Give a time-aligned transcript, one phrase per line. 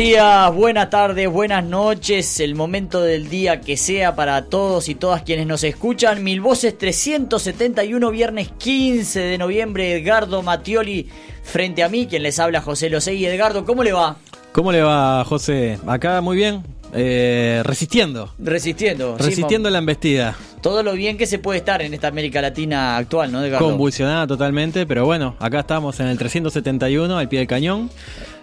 [0.00, 5.20] Días, buenas tardes, buenas noches, el momento del día que sea para todos y todas
[5.24, 6.24] quienes nos escuchan.
[6.24, 11.06] Mil Voces 371, viernes 15 de noviembre, Edgardo Matioli
[11.42, 13.26] frente a mí, quien les habla José Losegui.
[13.26, 14.16] Edgardo, ¿cómo le va?
[14.52, 15.78] ¿Cómo le va, José?
[15.86, 16.62] Acá muy bien,
[16.94, 18.32] eh, resistiendo.
[18.38, 19.18] Resistiendo.
[19.18, 20.34] sí, Resistiendo la embestida.
[20.62, 23.66] todo lo bien que se puede estar en esta América Latina actual, ¿no, Edgardo?
[23.66, 27.90] Convulsionada totalmente, pero bueno, acá estamos en el 371, al pie del cañón,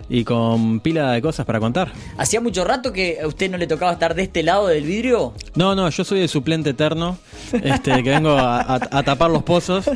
[0.09, 1.91] y con pila de cosas para contar.
[2.17, 5.33] ¿Hacía mucho rato que a usted no le tocaba estar de este lado del vidrio?
[5.55, 7.17] No, no, yo soy el suplente eterno,
[7.51, 9.89] este, que vengo a, a- a tapar los pozos,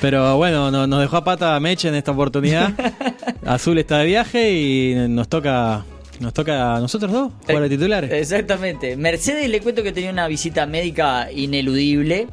[0.00, 2.72] pero bueno, no- nos dejó a pata Meche en esta oportunidad.
[3.44, 5.84] Azul está de viaje y nos toca,
[6.20, 8.12] nos toca a nosotros dos, jugar de titulares.
[8.12, 8.96] Exactamente.
[8.96, 12.28] Mercedes le cuento que tenía una visita médica ineludible.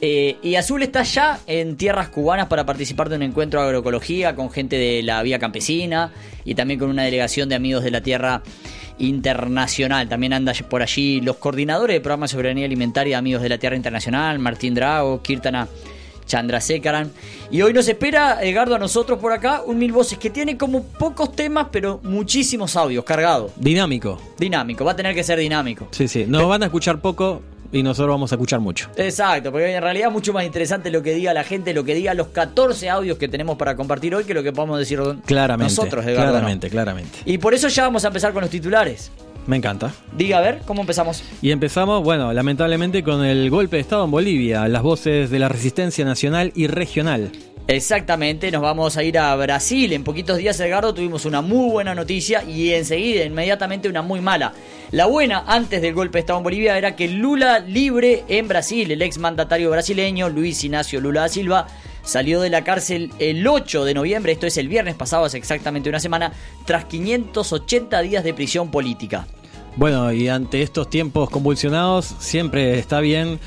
[0.00, 4.34] Eh, y Azul está ya en tierras cubanas para participar de un encuentro de agroecología
[4.34, 6.12] con gente de la vía campesina
[6.44, 8.42] y también con una delegación de amigos de la tierra
[8.98, 10.08] internacional.
[10.08, 13.76] También anda por allí los coordinadores del programa de soberanía alimentaria Amigos de la Tierra
[13.76, 15.68] Internacional, Martín Drago, Kirtana
[16.26, 17.10] Chandrasekaran.
[17.50, 20.84] Y hoy nos espera, Edgardo, a nosotros por acá, un Mil Voces que tiene como
[20.84, 23.52] pocos temas, pero muchísimos audios cargados.
[23.56, 24.20] Dinámico.
[24.38, 25.88] Dinámico, va a tener que ser dinámico.
[25.90, 26.24] Sí, sí.
[26.28, 27.42] Nos van a escuchar poco
[27.72, 28.88] y nosotros vamos a escuchar mucho.
[28.96, 31.94] Exacto, porque en realidad es mucho más interesante lo que diga la gente, lo que
[31.94, 35.70] diga los 14 audios que tenemos para compartir hoy que lo que podamos decir Claramente.
[35.72, 36.30] nosotros, Edgardo.
[36.32, 37.18] claramente, claramente.
[37.24, 39.10] Y por eso ya vamos a empezar con los titulares.
[39.46, 39.92] Me encanta.
[40.14, 41.22] Diga, a ver, ¿cómo empezamos?
[41.40, 45.48] Y empezamos, bueno, lamentablemente con el golpe de Estado en Bolivia, las voces de la
[45.48, 47.30] resistencia nacional y regional.
[47.70, 49.92] Exactamente, nos vamos a ir a Brasil.
[49.92, 54.54] En poquitos días, Edgardo, tuvimos una muy buena noticia y enseguida, inmediatamente, una muy mala.
[54.90, 58.90] La buena, antes del golpe de Estado en Bolivia, era que Lula libre en Brasil.
[58.90, 61.66] El ex mandatario brasileño, Luis Ignacio Lula da Silva,
[62.02, 65.90] salió de la cárcel el 8 de noviembre, esto es el viernes pasado, hace exactamente
[65.90, 66.32] una semana,
[66.64, 69.26] tras 580 días de prisión política.
[69.76, 73.38] Bueno, y ante estos tiempos convulsionados, siempre está bien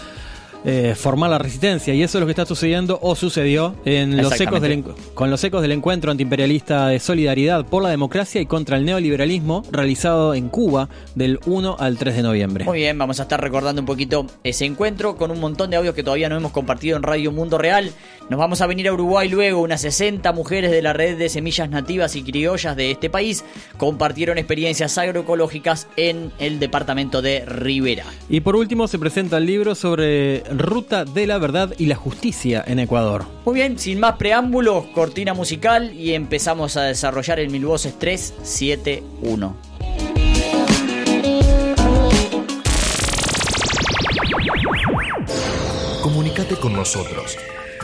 [0.64, 4.40] eh, formar la resistencia, y eso es lo que está sucediendo o sucedió en los
[4.40, 4.84] ecos del,
[5.14, 9.64] con los ecos del encuentro antiimperialista de solidaridad por la democracia y contra el neoliberalismo
[9.72, 12.66] realizado en Cuba del 1 al 3 de noviembre.
[12.66, 15.96] Muy bien, vamos a estar recordando un poquito ese encuentro con un montón de audios
[15.96, 17.92] que todavía no hemos compartido en Radio Mundo Real.
[18.30, 19.62] Nos vamos a venir a Uruguay luego.
[19.62, 23.44] Unas 60 mujeres de la red de semillas nativas y criollas de este país
[23.78, 28.06] compartieron experiencias agroecológicas en el departamento de Rivera.
[28.30, 32.64] Y por último se presenta el libro sobre Ruta de la Verdad y la Justicia
[32.66, 33.26] en Ecuador.
[33.46, 39.56] Muy bien, sin más preámbulos, cortina musical y empezamos a desarrollar el Mil Voces 371.
[46.02, 47.38] Comunicate con nosotros.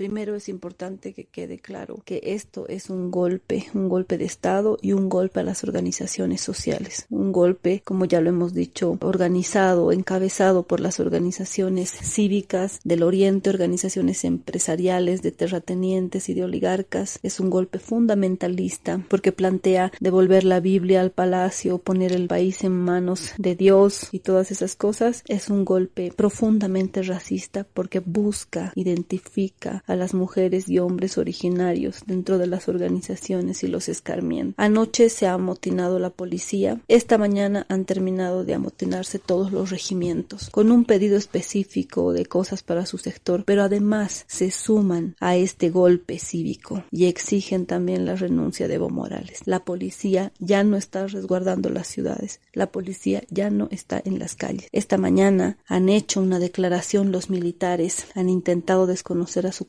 [0.00, 4.78] Primero es importante que quede claro que esto es un golpe, un golpe de Estado
[4.80, 7.04] y un golpe a las organizaciones sociales.
[7.10, 13.50] Un golpe, como ya lo hemos dicho, organizado, encabezado por las organizaciones cívicas del Oriente,
[13.50, 17.18] organizaciones empresariales, de terratenientes y de oligarcas.
[17.22, 22.72] Es un golpe fundamentalista porque plantea devolver la Biblia al palacio, poner el país en
[22.72, 25.22] manos de Dios y todas esas cosas.
[25.28, 32.38] Es un golpe profundamente racista porque busca, identifica a las mujeres y hombres originarios dentro
[32.38, 34.54] de las organizaciones y los escarmientos.
[34.56, 36.80] Anoche se ha amotinado la policía.
[36.88, 42.62] Esta mañana han terminado de amotinarse todos los regimientos con un pedido específico de cosas
[42.62, 48.16] para su sector, pero además se suman a este golpe cívico y exigen también la
[48.16, 49.42] renuncia de Evo Morales.
[49.46, 52.40] La policía ya no está resguardando las ciudades.
[52.52, 54.68] La policía ya no está en las calles.
[54.72, 59.64] Esta mañana han hecho una declaración los militares, han intentado desconocer a su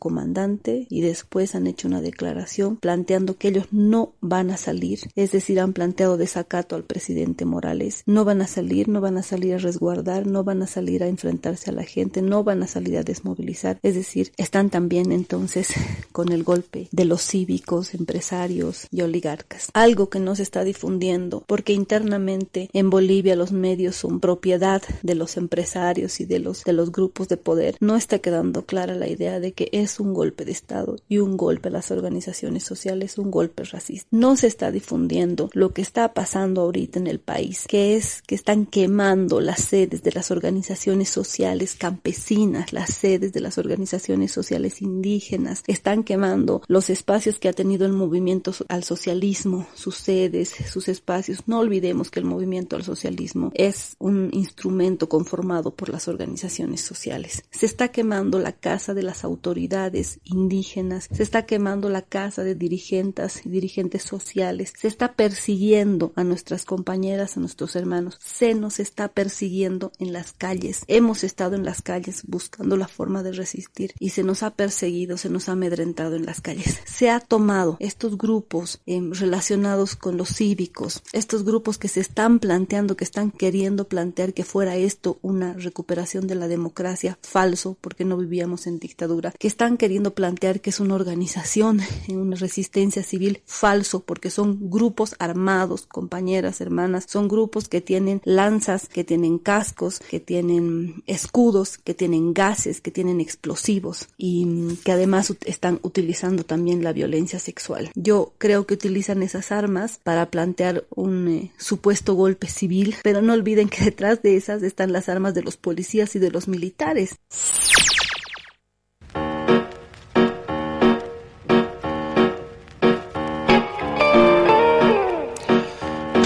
[0.90, 5.60] y después han hecho una declaración planteando que ellos no van a salir, es decir,
[5.60, 8.04] han planteado desacato al presidente Morales.
[8.06, 11.08] No van a salir, no van a salir a resguardar, no van a salir a
[11.08, 15.70] enfrentarse a la gente, no van a salir a desmovilizar, es decir, están también entonces
[16.12, 19.70] con el golpe de los cívicos, empresarios y oligarcas.
[19.74, 25.16] Algo que no se está difundiendo porque internamente en Bolivia los medios son propiedad de
[25.16, 27.78] los empresarios y de los de los grupos de poder.
[27.80, 31.38] No está quedando clara la idea de que es un golpe de Estado y un
[31.38, 34.08] golpe a las organizaciones sociales, un golpe racista.
[34.12, 38.36] No se está difundiendo lo que está pasando ahorita en el país, que es que
[38.36, 44.82] están quemando las sedes de las organizaciones sociales campesinas, las sedes de las organizaciones sociales
[44.82, 50.88] indígenas, están quemando los espacios que ha tenido el movimiento al socialismo, sus sedes, sus
[50.88, 51.44] espacios.
[51.48, 57.44] No olvidemos que el movimiento al socialismo es un instrumento conformado por las organizaciones sociales.
[57.52, 59.81] Se está quemando la casa de las autoridades
[60.24, 66.24] indígenas, se está quemando la casa de dirigentes y dirigentes sociales, se está persiguiendo a
[66.24, 70.84] nuestras compañeras, a nuestros hermanos, se nos está persiguiendo en las calles.
[70.88, 75.18] Hemos estado en las calles buscando la forma de resistir y se nos ha perseguido,
[75.18, 76.80] se nos ha amedrentado en las calles.
[76.86, 82.40] Se ha tomado estos grupos eh, relacionados con los cívicos, estos grupos que se están
[82.40, 88.06] planteando, que están queriendo plantear que fuera esto una recuperación de la democracia, falso, porque
[88.06, 93.42] no vivíamos en dictadura, que están queriendo plantear que es una organización, una resistencia civil,
[93.46, 100.00] falso, porque son grupos armados, compañeras, hermanas, son grupos que tienen lanzas, que tienen cascos,
[100.00, 106.84] que tienen escudos, que tienen gases, que tienen explosivos y que además están utilizando también
[106.84, 107.92] la violencia sexual.
[107.96, 113.34] Yo creo que utilizan esas armas para plantear un eh, supuesto golpe civil, pero no
[113.34, 117.16] olviden que detrás de esas están las armas de los policías y de los militares.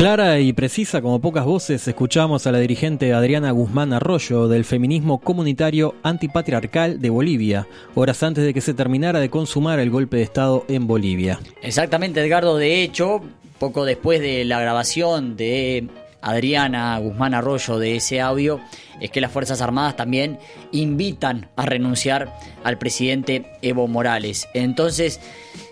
[0.05, 5.19] Clara y precisa como pocas voces escuchamos a la dirigente Adriana Guzmán Arroyo del feminismo
[5.19, 10.21] comunitario antipatriarcal de Bolivia, horas antes de que se terminara de consumar el golpe de
[10.21, 11.39] Estado en Bolivia.
[11.63, 12.55] Exactamente, Edgardo.
[12.57, 13.23] De hecho,
[13.57, 15.89] poco después de la grabación de
[16.21, 18.59] Adriana Guzmán Arroyo de ese audio,
[19.01, 20.37] es que las Fuerzas Armadas también
[20.71, 22.31] invitan a renunciar
[22.63, 24.47] al presidente Evo Morales.
[24.53, 25.19] Entonces,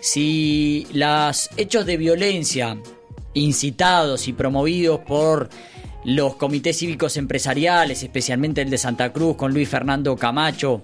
[0.00, 2.76] si los hechos de violencia
[3.34, 5.48] incitados y promovidos por
[6.04, 10.82] los comités cívicos empresariales, especialmente el de Santa Cruz con Luis Fernando Camacho,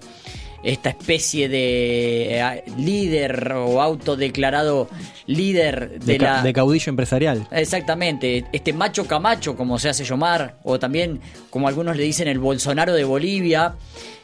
[0.63, 4.89] esta especie de eh, líder o autodeclarado
[5.25, 6.43] líder de, la...
[6.43, 7.47] de caudillo empresarial.
[7.51, 11.19] Exactamente, este macho Camacho, como se hace llamar, o también,
[11.49, 13.75] como algunos le dicen, el Bolsonaro de Bolivia,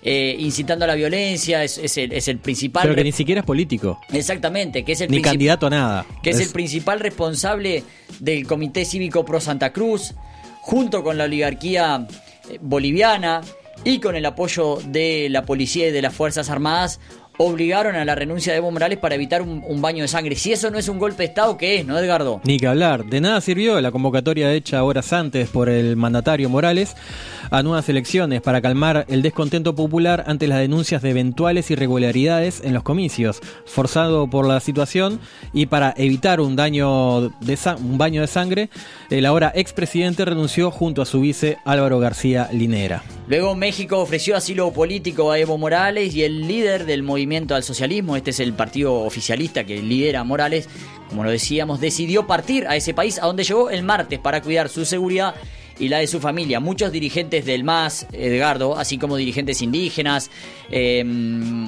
[0.03, 2.83] eh, incitando a la violencia, es, el, es el principal...
[2.83, 3.99] Pero que ni siquiera es político.
[4.11, 5.11] Exactamente, que es el...
[5.11, 6.05] Ni candidato a nada.
[6.21, 6.39] Que es...
[6.39, 7.83] el principal responsable
[8.19, 10.13] del Comité Cívico Pro Santa Cruz,
[10.61, 12.07] junto con la oligarquía
[12.49, 13.41] eh, boliviana,
[13.87, 16.99] y con el apoyo de la policía y de las Fuerzas Armadas
[17.37, 20.35] obligaron a la renuncia de Evo Morales para evitar un, baño de sangre.
[20.35, 22.41] Si eso no es un golpe de Estado, ¿qué es, no, Edgardo?
[22.43, 23.05] Ni que hablar.
[23.05, 26.95] De nada sirvió la convocatoria hecha horas antes por el mandatario Morales
[27.51, 32.73] a nuevas elecciones para calmar el descontento popular ante las denuncias de eventuales irregularidades en
[32.73, 35.19] los comicios, forzado por la situación
[35.53, 38.69] y para evitar un daño de un baño de sangre,
[39.09, 43.03] el ahora expresidente renunció junto a su vice Álvaro García Linera.
[43.27, 48.15] Luego México ofreció asilo político a Evo Morales y el líder del movimiento al socialismo,
[48.15, 50.69] este es el partido oficialista que lidera Morales,
[51.09, 54.69] como lo decíamos, decidió partir a ese país a donde llegó el martes para cuidar
[54.69, 55.35] su seguridad
[55.77, 56.59] y la de su familia.
[56.59, 60.31] Muchos dirigentes del MAS, Edgardo, así como dirigentes indígenas,
[60.71, 61.67] em,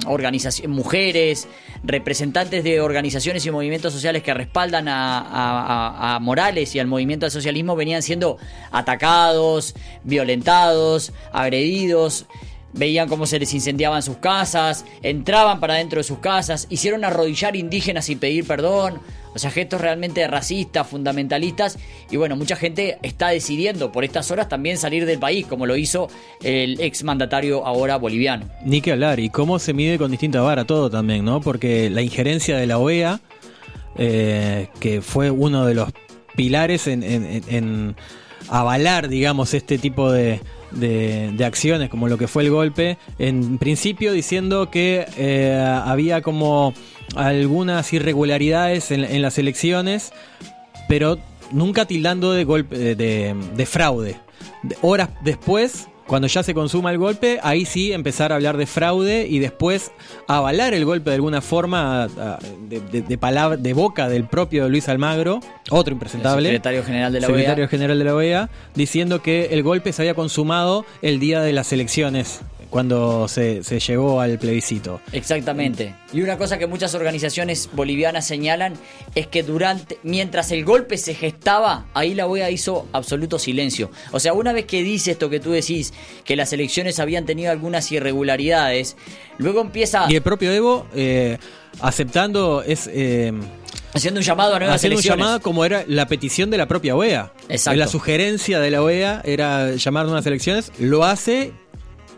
[0.66, 1.46] mujeres,
[1.84, 7.76] representantes de organizaciones y movimientos sociales que respaldan a, Morales y al movimiento del socialismo
[7.76, 8.38] venían siendo
[8.72, 9.74] atacados,
[10.04, 12.26] violentados, agredidos
[12.72, 17.56] veían cómo se les incendiaban sus casas, entraban para dentro de sus casas, hicieron arrodillar
[17.56, 19.00] indígenas y pedir perdón,
[19.32, 21.78] O sea, gestos realmente racistas, fundamentalistas.
[22.10, 25.76] Y bueno, mucha gente está decidiendo por estas horas también salir del país, como lo
[25.76, 26.08] hizo
[26.42, 28.46] el ex mandatario ahora boliviano.
[28.64, 31.40] Ni que hablar, y cómo se mide con distinta vara todo también, ¿no?
[31.40, 33.20] Porque la injerencia de la OEA,
[33.96, 35.90] eh, que fue uno de los
[36.34, 37.94] pilares en,
[38.48, 40.40] avalar, digamos, este tipo de,
[40.72, 46.74] de, acciones, como lo que fue el golpe, en principio diciendo que eh, había como
[47.16, 50.12] algunas irregularidades en, las elecciones,
[50.88, 51.18] pero
[51.52, 54.16] nunca tildando de golpe de, de fraude.
[54.82, 59.28] Horas después cuando ya se consuma el golpe, ahí sí empezar a hablar de fraude
[59.28, 59.92] y después
[60.26, 62.08] avalar el golpe de alguna forma
[62.68, 65.38] de, de, de boca del propio Luis Almagro,
[65.70, 66.48] otro impresentable.
[66.48, 70.14] secretario general de la secretario general de la OEA, diciendo que el golpe se había
[70.14, 72.40] consumado el día de las elecciones
[72.70, 75.00] cuando se, se, llegó al plebiscito.
[75.12, 75.94] Exactamente.
[76.12, 78.74] Y una cosa que muchas organizaciones bolivianas señalan
[79.14, 83.90] es que durante, mientras el golpe se gestaba, ahí la OEA hizo absoluto silencio.
[84.12, 85.92] O sea, una vez que dice esto que tú decís,
[86.24, 88.96] que las elecciones habían tenido algunas irregularidades,
[89.38, 90.06] luego empieza...
[90.08, 91.38] Y el propio Evo, eh,
[91.80, 92.88] aceptando, es...
[92.92, 93.32] Eh,
[93.92, 96.94] Haciendo un llamado a nuevas Haciendo un llamado como era la petición de la propia
[96.94, 97.32] OEA.
[97.48, 97.76] Exacto.
[97.76, 101.52] La sugerencia de la OEA era llamar a unas elecciones, lo hace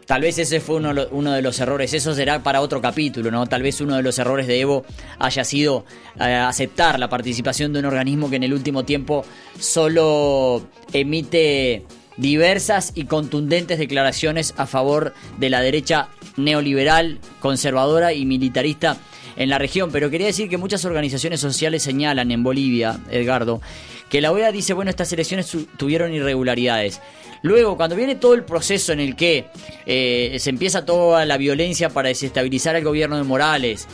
[0.06, 3.46] Tal vez ese fue uno, de los errores, eso será para otro capítulo, ¿no?
[3.46, 4.84] Tal vez uno de los errores de Evo
[5.18, 5.84] haya sido
[6.20, 9.24] eh, aceptar la participación de un organismo que en el último tiempo
[9.58, 11.84] solo emite
[12.16, 18.96] diversas y contundentes declaraciones a favor de la derecha neoliberal, conservadora y militarista
[19.36, 19.90] en la región.
[19.92, 23.60] Pero quería decir que muchas organizaciones sociales señalan en Bolivia, Edgardo,
[24.08, 27.00] que la OEA dice, bueno, estas elecciones tuvieron irregularidades.
[27.42, 29.46] Luego, cuando viene todo el proceso en el que
[29.86, 33.88] eh, se empieza toda la violencia para desestabilizar el gobierno de Morales,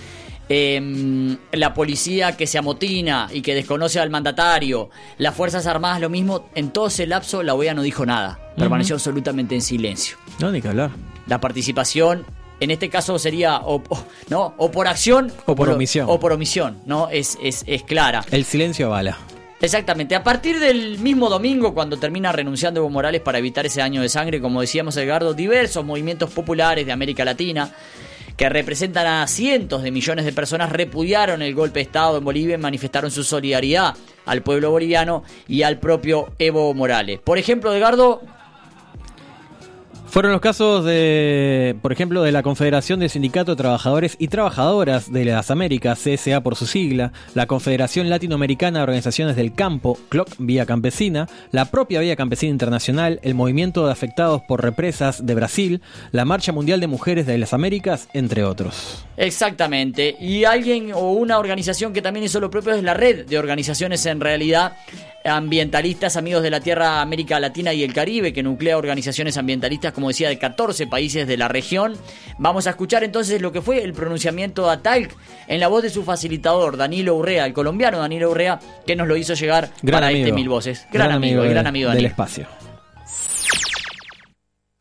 [0.50, 6.11] em, la policía que se amotina y que desconoce al mandatario, las Fuerzas Armadas lo
[6.11, 10.18] mismo, en todo ese lapso la OEA no dijo nada, permaneció absolutamente en silencio.
[10.40, 10.90] No, ni que hablar.
[11.26, 12.26] La participación
[12.61, 13.83] en este caso sería o,
[14.29, 16.07] no o por acción o por, omisión.
[16.09, 18.25] o por omisión no es, es, es clara.
[18.31, 19.19] El silencio avala.
[19.61, 20.15] Exactamente.
[20.15, 24.09] A partir del mismo domingo, cuando termina renunciando Evo Morales para evitar ese año de
[24.09, 27.73] sangre, como decíamos Edgardo, diversos movimientos populares de América Latina
[28.37, 32.55] que representan a cientos de millones de personas repudiaron el golpe de Estado en Bolivia
[32.55, 33.97] y manifestaron su solidaridad
[34.27, 37.19] al pueblo boliviano y al propio Evo Morales.
[37.19, 38.23] Por ejemplo, Edgardo,
[40.09, 45.12] fueron los casos de, por ejemplo, de la Confederación de Sindicatos de Trabajadores y Trabajadoras
[45.12, 50.29] de las Américas, CSA por su sigla, la Confederación Latinoamericana de Organizaciones del Campo, CLOC
[50.38, 55.83] Vía Campesina, la propia Vía Campesina Internacional, el Movimiento de Afectados por Represas de Brasil,
[56.12, 59.05] la Marcha Mundial de Mujeres de las Américas, entre otros.
[59.17, 60.17] Exactamente.
[60.21, 64.07] Y alguien o una organización que también hizo lo propio es la red de organizaciones
[64.07, 64.77] en realidad
[65.25, 70.09] ambientalistas, amigos de la Tierra, América Latina y el Caribe, que nuclea organizaciones ambientalistas, como
[70.09, 71.97] decía, de 14 países de la región.
[72.38, 75.12] Vamos a escuchar entonces lo que fue el pronunciamiento de ATALC
[75.49, 79.17] en la voz de su facilitador, Danilo Urrea, el colombiano Danilo Urrea, que nos lo
[79.17, 80.87] hizo llegar para este Mil Voces.
[80.93, 82.47] Gran, amigo, gran amigo del espacio.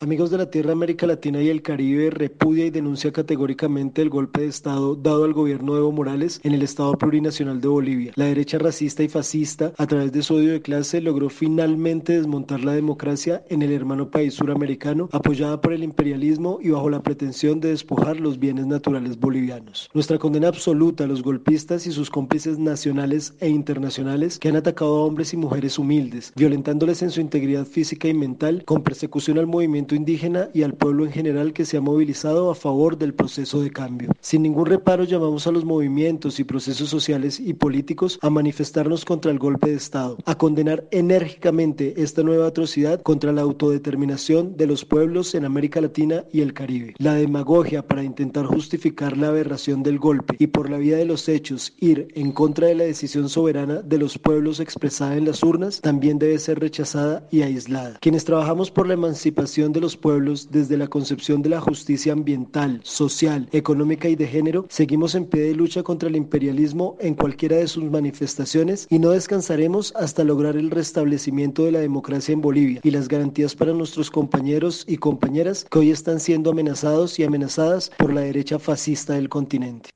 [0.00, 4.42] Amigos de la Tierra, América Latina y el Caribe repudia y denuncia categóricamente el golpe
[4.42, 8.12] de Estado dado al gobierno de Evo Morales en el Estado plurinacional de Bolivia.
[8.14, 12.60] La derecha racista y fascista, a través de su odio de clase, logró finalmente desmontar
[12.60, 17.58] la democracia en el hermano país suramericano, apoyada por el imperialismo y bajo la pretensión
[17.58, 19.90] de despojar los bienes naturales bolivianos.
[19.94, 24.96] Nuestra condena absoluta a los golpistas y sus cómplices nacionales e internacionales que han atacado
[24.96, 29.48] a hombres y mujeres humildes, violentándoles en su integridad física y mental con persecución al
[29.48, 33.60] movimiento indígena y al pueblo en general que se ha movilizado a favor del proceso
[33.62, 34.10] de cambio.
[34.20, 39.30] Sin ningún reparo llamamos a los movimientos y procesos sociales y políticos a manifestarnos contra
[39.30, 44.84] el golpe de Estado, a condenar enérgicamente esta nueva atrocidad contra la autodeterminación de los
[44.84, 46.94] pueblos en América Latina y el Caribe.
[46.98, 51.28] La demagogia para intentar justificar la aberración del golpe y por la vía de los
[51.28, 55.80] hechos ir en contra de la decisión soberana de los pueblos expresada en las urnas
[55.80, 57.98] también debe ser rechazada y aislada.
[58.00, 63.48] Quienes trabajamos por la emancipación los pueblos desde la concepción de la justicia ambiental, social,
[63.52, 67.68] económica y de género, seguimos en pie de lucha contra el imperialismo en cualquiera de
[67.68, 72.90] sus manifestaciones y no descansaremos hasta lograr el restablecimiento de la democracia en Bolivia y
[72.90, 78.12] las garantías para nuestros compañeros y compañeras que hoy están siendo amenazados y amenazadas por
[78.12, 79.90] la derecha fascista del continente.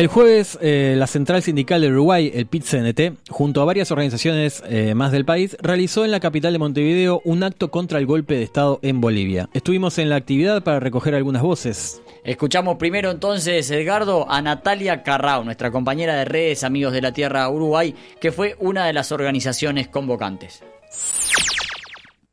[0.00, 4.94] El jueves, eh, la Central Sindical de Uruguay, el PIT-CNT, junto a varias organizaciones eh,
[4.94, 8.42] más del país, realizó en la capital de Montevideo un acto contra el golpe de
[8.42, 9.50] Estado en Bolivia.
[9.52, 12.00] Estuvimos en la actividad para recoger algunas voces.
[12.24, 17.50] Escuchamos primero entonces, Edgardo, a Natalia Carrao, nuestra compañera de redes Amigos de la Tierra
[17.50, 20.62] Uruguay, que fue una de las organizaciones convocantes.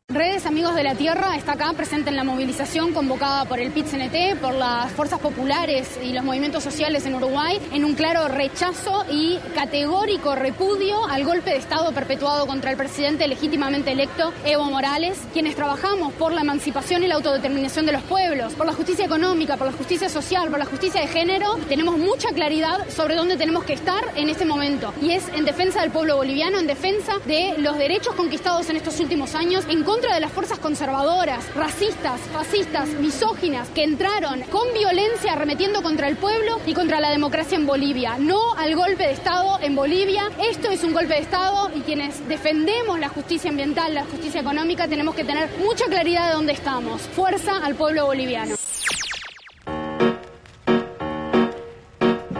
[0.10, 4.40] Redes Amigos de la Tierra está acá presente en la movilización convocada por el PIT-CNT,
[4.40, 9.38] por las fuerzas populares y los movimientos sociales en Uruguay, en un claro rechazo y
[9.54, 15.58] categórico repudio al golpe de Estado perpetuado contra el presidente legítimamente electo Evo Morales, quienes
[15.58, 19.68] trabajamos por la emancipación y la autodeterminación de los pueblos, por la justicia económica, por
[19.68, 23.74] la justicia social, por la justicia de género, tenemos mucha claridad sobre dónde tenemos que
[23.74, 24.94] estar en este momento.
[25.02, 29.02] Y es en defensa del pueblo boliviano, en defensa de los derechos conquistados en estos
[29.02, 35.34] últimos años, en contra de las fuerzas conservadoras, racistas, fascistas, misóginas, que entraron con violencia
[35.34, 38.18] arremetiendo contra el pueblo y contra la democracia en Bolivia.
[38.20, 40.30] No al golpe de Estado en Bolivia.
[40.38, 44.88] Esto es un golpe de Estado y quienes defendemos la justicia ambiental, la justicia económica,
[44.88, 47.02] tenemos que tener mucha claridad de dónde estamos.
[47.02, 48.56] Fuerza al pueblo boliviano.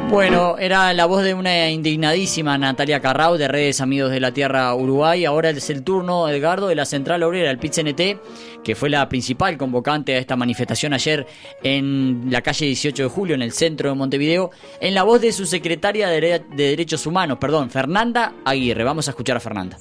[0.10, 4.74] Bueno, era la voz de una indignadísima Natalia Carrao de Redes Amigos de la Tierra
[4.74, 5.26] Uruguay.
[5.26, 9.58] Ahora es el turno, Edgardo, de la Central Obrera, el PIT-CNT, que fue la principal
[9.58, 11.28] convocante a esta manifestación ayer
[11.62, 14.50] en la calle 18 de julio, en el centro de Montevideo,
[14.80, 18.86] en la voz de su secretaria de, Derechos Humanos, perdón, Fernanda Aguirre.
[18.86, 19.78] Vamos a escuchar a Fernanda.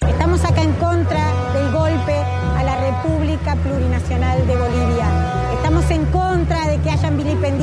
[0.00, 5.52] Estamos acá en contra del golpe a la República Plurinacional de Bolivia.
[5.54, 7.59] Estamos en contra de que hayan vilipendiado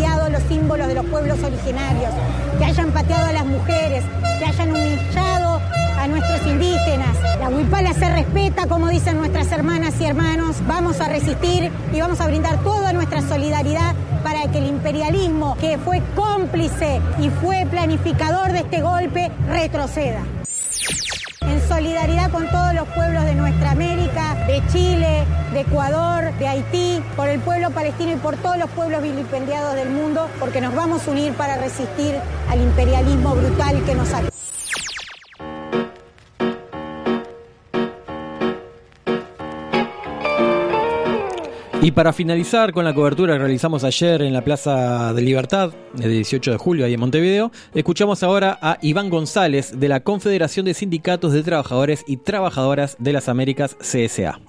[1.17, 2.11] pueblos originarios,
[2.59, 4.03] que hayan pateado a las mujeres,
[4.37, 5.59] que hayan humillado
[5.97, 7.17] a nuestros indígenas.
[7.39, 10.57] La huipala se respeta, como dicen nuestras hermanas y hermanos.
[10.67, 15.79] Vamos a resistir y vamos a brindar toda nuestra solidaridad para que el imperialismo, que
[15.79, 20.21] fue cómplice y fue planificador de este golpe, retroceda
[21.49, 27.01] en solidaridad con todos los pueblos de nuestra América, de Chile, de Ecuador, de Haití,
[27.15, 31.07] por el pueblo palestino y por todos los pueblos vilipendiados del mundo, porque nos vamos
[31.07, 32.15] a unir para resistir
[32.49, 34.21] al imperialismo brutal que nos ha...
[41.81, 46.11] Y para finalizar con la cobertura que realizamos ayer en la Plaza de Libertad, el
[46.11, 50.73] 18 de julio, ahí en Montevideo, escuchamos ahora a Iván González de la Confederación de
[50.73, 54.39] Sindicatos de Trabajadores y Trabajadoras de las Américas, CSA.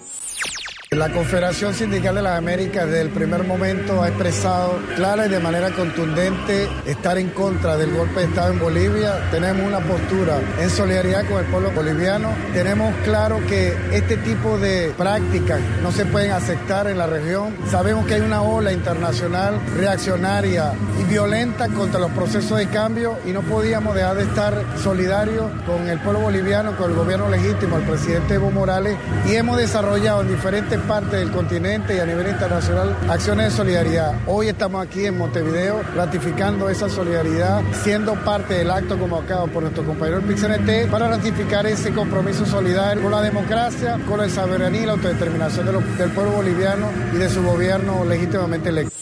[0.92, 5.38] La Confederación Sindical de las Américas desde el primer momento ha expresado clara y de
[5.38, 9.28] manera contundente estar en contra del golpe de Estado en Bolivia.
[9.30, 12.30] Tenemos una postura en solidaridad con el pueblo boliviano.
[12.54, 17.54] Tenemos claro que este tipo de prácticas no se pueden aceptar en la región.
[17.70, 23.32] Sabemos que hay una ola internacional reaccionaria y violenta contra los procesos de cambio y
[23.32, 27.84] no podíamos dejar de estar solidarios con el pueblo boliviano, con el gobierno legítimo, el
[27.84, 28.96] presidente Evo Morales
[29.28, 34.14] y hemos desarrollado en diferentes parte del continente y a nivel internacional acciones de solidaridad.
[34.26, 39.84] Hoy estamos aquí en Montevideo ratificando esa solidaridad, siendo parte del acto convocado por nuestro
[39.84, 44.92] compañero PIXNT para ratificar ese compromiso solidario con la democracia, con la soberanía y la
[44.92, 48.98] autodeterminación del pueblo boliviano y de su gobierno legítimamente electo.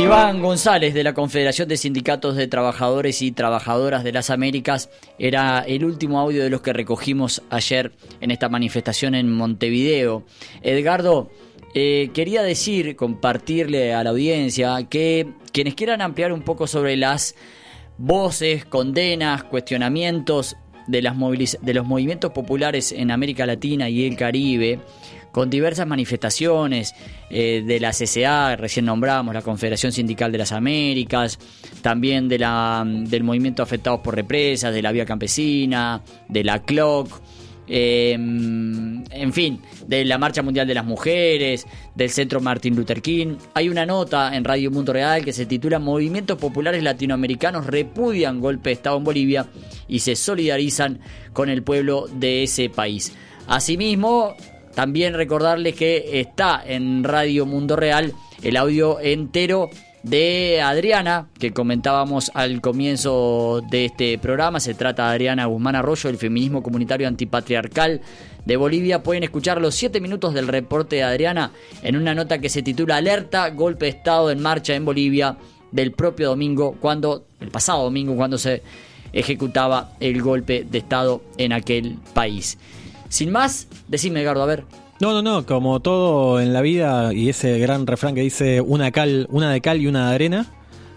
[0.00, 5.58] Iván González de la Confederación de Sindicatos de Trabajadores y Trabajadoras de las Américas era
[5.60, 10.24] el último audio de los que recogimos ayer en esta manifestación en Montevideo.
[10.62, 11.30] Edgardo,
[11.74, 17.34] eh, quería decir, compartirle a la audiencia que quienes quieran ampliar un poco sobre las
[17.98, 21.14] voces, condenas, cuestionamientos de, las
[21.60, 24.80] de los movimientos populares en América Latina y el Caribe,
[25.32, 26.94] con diversas manifestaciones
[27.30, 31.38] eh, de la CCA, recién nombramos, la Confederación Sindical de las Américas,
[31.82, 37.20] también de la, del movimiento afectados por represas, de la Vía Campesina, de la CLOC.
[37.72, 43.36] Em, en fin, de la Marcha Mundial de las Mujeres, del Centro Martin Luther King.
[43.54, 48.70] Hay una nota en Radio Mundo Real que se titula Movimientos Populares Latinoamericanos repudian golpe
[48.70, 49.46] de Estado en Bolivia
[49.86, 50.98] y se solidarizan
[51.32, 53.12] con el pueblo de ese país.
[53.46, 54.34] Asimismo,
[54.74, 59.68] también recordarles que está en Radio Mundo Real el audio entero
[60.02, 64.60] de Adriana, que comentábamos al comienzo de este programa.
[64.60, 68.00] Se trata de Adriana Guzmán Arroyo, el feminismo comunitario antipatriarcal
[68.44, 69.02] de Bolivia.
[69.02, 71.52] Pueden escuchar los 7 minutos del reporte de Adriana
[71.82, 75.36] en una nota que se titula Alerta, golpe de Estado en marcha en Bolivia
[75.70, 78.62] del propio domingo, cuando, el pasado domingo, cuando se
[79.12, 82.58] ejecutaba el golpe de Estado en aquel país.
[83.10, 84.64] Sin más, decime, Edgardo, a ver.
[85.00, 88.92] No, no, no, como todo en la vida y ese gran refrán que dice una
[88.92, 90.46] cal, una de cal y una de arena,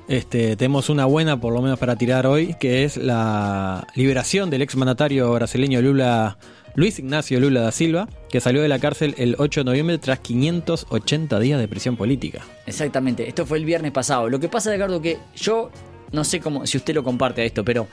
[0.08, 4.62] este, tenemos una buena por lo menos para tirar hoy, que es la liberación del
[4.62, 6.38] ex mandatario brasileño Lula,
[6.76, 10.20] Luis Ignacio Lula da Silva, que salió de la cárcel el 8 de noviembre tras
[10.20, 12.42] 580 días de prisión política.
[12.68, 14.30] Exactamente, esto fue el viernes pasado.
[14.30, 15.72] Lo que pasa, Ricardo, que yo
[16.12, 17.88] no sé cómo, si usted lo comparte a esto, pero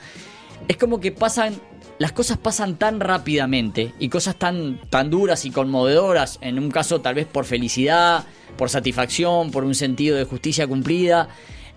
[0.67, 1.55] es como que pasan,
[2.01, 6.99] las cosas pasan tan rápidamente y cosas tan, tan duras y conmovedoras, en un caso
[6.99, 8.25] tal vez por felicidad,
[8.57, 11.29] por satisfacción, por un sentido de justicia cumplida,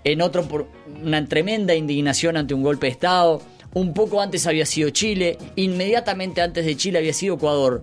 [0.03, 0.67] en otro por
[1.03, 3.43] una tremenda indignación ante un golpe de Estado.
[3.75, 7.83] Un poco antes había sido Chile, inmediatamente antes de Chile había sido Ecuador.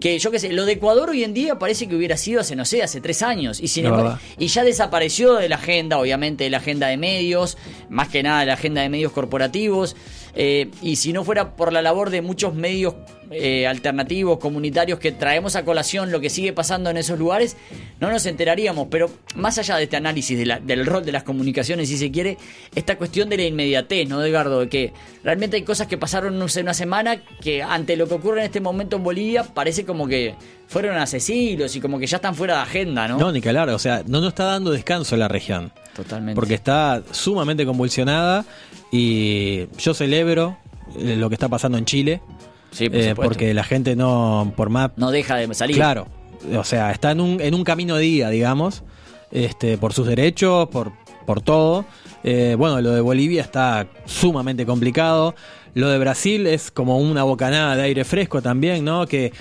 [0.00, 2.56] Que yo qué sé, lo de Ecuador hoy en día parece que hubiera sido hace,
[2.56, 3.60] no sé, hace tres años.
[3.60, 7.58] Y, sin embargo- y ya desapareció de la agenda, obviamente, de la agenda de medios,
[7.90, 9.94] más que nada de la agenda de medios corporativos.
[10.34, 12.94] Eh, y si no fuera por la labor de muchos medios
[13.30, 17.56] eh, alternativos, comunitarios, que traemos a colación lo que sigue pasando en esos lugares,
[18.00, 18.88] no nos enteraríamos.
[18.90, 22.36] Pero más allá de este análisis del rol de las comunicaciones, si se quiere,
[22.74, 24.60] esta cuestión de la inmediatez, ¿no, Edgardo?
[24.60, 24.92] De que
[25.24, 28.46] realmente hay cosas que pasaron no sé, una semana que ante lo que ocurre en
[28.46, 30.34] este momento en Bolivia parece como que
[30.72, 33.18] fueron hace siglos y como que ya están fuera de agenda, ¿no?
[33.18, 35.70] No, ni que hablar, o sea, no nos está dando descanso la región.
[35.94, 36.34] Totalmente.
[36.34, 38.46] Porque está sumamente convulsionada
[38.90, 40.56] y yo celebro
[40.98, 42.22] eh, lo que está pasando en Chile.
[42.70, 44.92] Sí, por eh, porque la gente no, por más...
[44.96, 45.76] no deja de salir.
[45.76, 46.08] Claro,
[46.56, 48.82] o sea, está en un, en un camino de día, digamos,
[49.30, 50.92] este, por sus derechos, por,
[51.26, 51.84] por todo.
[52.24, 55.34] Eh, bueno, lo de Bolivia está sumamente complicado.
[55.74, 59.06] Lo de Brasil es como una bocanada de aire fresco también, ¿no?
[59.06, 59.32] Que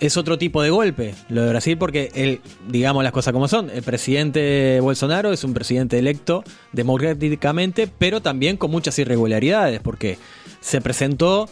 [0.00, 3.70] es otro tipo de golpe, lo de Brasil, porque el, digamos las cosas como son,
[3.70, 10.18] el presidente Bolsonaro es un presidente electo democráticamente, pero también con muchas irregularidades, porque
[10.60, 11.48] se presentó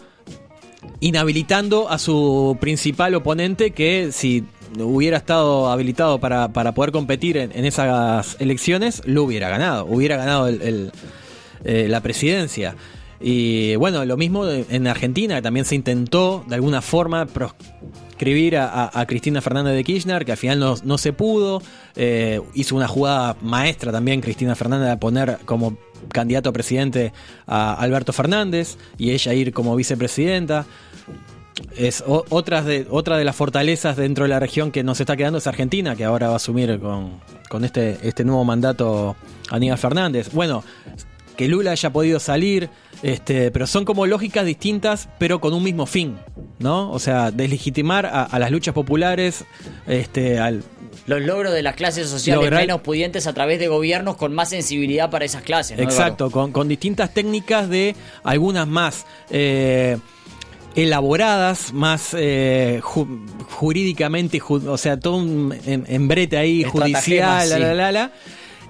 [1.01, 4.45] inhabilitando a su principal oponente que si
[4.79, 10.49] hubiera estado habilitado para, para poder competir en, esas elecciones, lo hubiera ganado, hubiera ganado
[10.49, 10.93] el-
[11.65, 12.77] eh, la presidencia.
[13.21, 17.25] Y bueno, lo mismo en Argentina, que también se intentó de alguna forma
[18.25, 21.61] proscribir a, Cristina Fernández de Kirchner, que al final no, no se pudo.
[21.95, 25.77] Eh, hizo una jugada maestra también Cristina Fernández de poner como
[26.09, 27.13] candidato a presidente
[27.47, 30.65] a Alberto Fernández y ella ir como vicepresidenta.
[31.77, 35.47] Es de, otra de las fortalezas dentro de la región que nos está quedando es
[35.47, 39.17] Argentina, que ahora va a asumir con, con este, este nuevo mandato
[39.51, 40.31] Aníbal Fernández.
[40.33, 40.65] Bueno,
[41.37, 42.69] que Lula haya podido salir,
[43.03, 46.17] este, pero son como lógicas distintas, pero con un mismo fin,
[46.59, 46.91] ¿no?
[46.91, 49.45] O sea, deslegitimar a, a las luchas populares,
[49.87, 50.63] este, al,
[51.07, 54.49] Los logros de las clases sociales Lograr- menos pudientes a través de gobiernos con más
[54.51, 55.77] sensibilidad para esas clases.
[55.77, 59.99] ¿no, Exacto, con, con distintas técnicas de algunas más eh,
[60.75, 67.57] elaboradas, más eh, ju- jurídicamente, ju- o sea, todo un em- embrete ahí judicial, la,
[67.57, 67.63] sí.
[67.63, 68.13] la, la, la,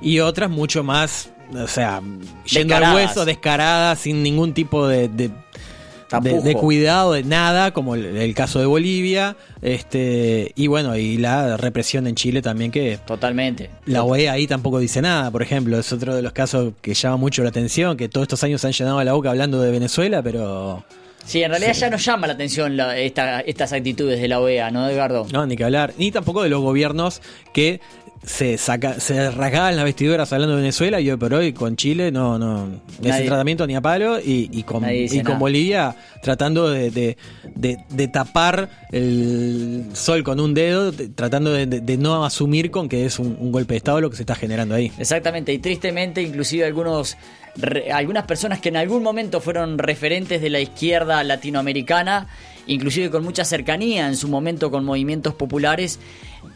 [0.03, 2.01] y otras mucho más, o sea,
[2.45, 2.95] yendo al Descaradas.
[2.95, 6.43] hueso, descaradas, sin ningún tipo de, de- de, Tapujo.
[6.43, 11.57] de cuidado, de nada, como el, el caso de Bolivia, este y bueno, y la
[11.57, 13.71] represión en Chile también que Totalmente.
[13.87, 17.17] la OEA ahí tampoco dice nada, por ejemplo, es otro de los casos que llama
[17.17, 20.23] mucho la atención, que todos estos años se han llenado la boca hablando de Venezuela,
[20.23, 20.85] pero
[21.25, 24.71] Sí, en realidad ya nos llama la atención la- esta- estas actitudes de la OEA,
[24.71, 25.27] ¿no, Edgardo?
[25.33, 27.23] no, ni que hablar, ni tampoco de los gobiernos
[27.55, 27.81] que
[28.25, 32.11] se saca, se rasgaban las vestiduras hablando de Venezuela y hoy por hoy con Chile
[32.11, 32.69] no, no,
[33.01, 35.39] ese Nadie- tratamiento ni a palo y, y con, y con.
[35.39, 37.17] Bolivia tratando de, de-
[37.55, 43.05] de- de tapar el sol con un dedo, de- tratando de, no asumir con que
[43.05, 44.91] es un, un golpe de Estado lo que se está generando ahí.
[44.99, 47.17] Exactamente, y tristemente inclusive algunos
[47.57, 52.27] re- algunas personas que en algún momento fueron referentes de la izquierda latinoamericana,
[52.67, 55.99] inclusive con mucha cercanía en su momento con movimientos populares,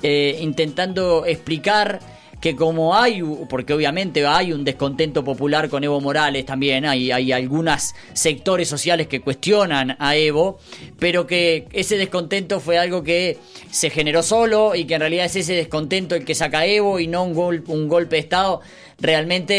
[0.02, 2.00] eh, intentando explicar
[2.40, 7.32] que como hay, porque obviamente hay un descontento popular con Evo Morales también, hay, hay
[7.32, 10.58] algunos sectores sociales que cuestionan a Evo,
[11.00, 13.38] pero que ese descontento fue algo que
[13.70, 17.00] se generó solo y que en realidad es ese descontento el que saca a Evo
[17.00, 18.60] y no un, gol- un golpe de Estado,
[19.00, 19.54] realmente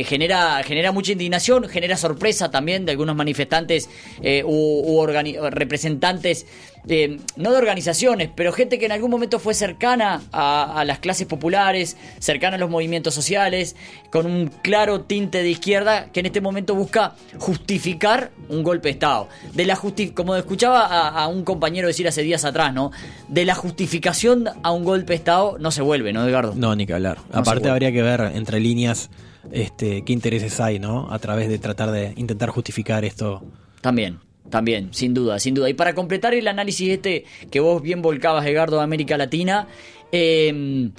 [0.00, 3.88] eh, genera, genera mucha indignación, genera sorpresa también de algunos manifestantes
[4.22, 5.06] eh, u, u
[5.50, 6.46] representantes,
[6.88, 10.98] eh, no de organizaciones, pero gente que en algún momento fue cercana a, a las
[11.00, 13.76] clases populares, cercana a los movimientos sociales,
[14.10, 18.92] con un claro tinte de izquierda que en este momento busca justificar un golpe de
[18.92, 19.28] Estado.
[19.54, 22.92] De la justi como escuchaba a, a un compañero decir hace días atrás, ¿no?
[23.28, 26.54] De la justificación a un golpe de Estado no se vuelve, ¿no, Edgardo?
[26.54, 27.18] No, ni que hablar.
[27.32, 29.10] No Aparte habría que ver entre líneas
[29.52, 31.12] este, qué intereses hay, ¿no?
[31.12, 33.42] A través de tratar de intentar justificar esto.
[33.80, 34.18] También.
[34.50, 35.68] También, sin duda, sin duda.
[35.68, 39.68] Y para completar el análisis este que vos bien volcabas, Edgardo, de América Latina,
[40.12, 40.90] eh,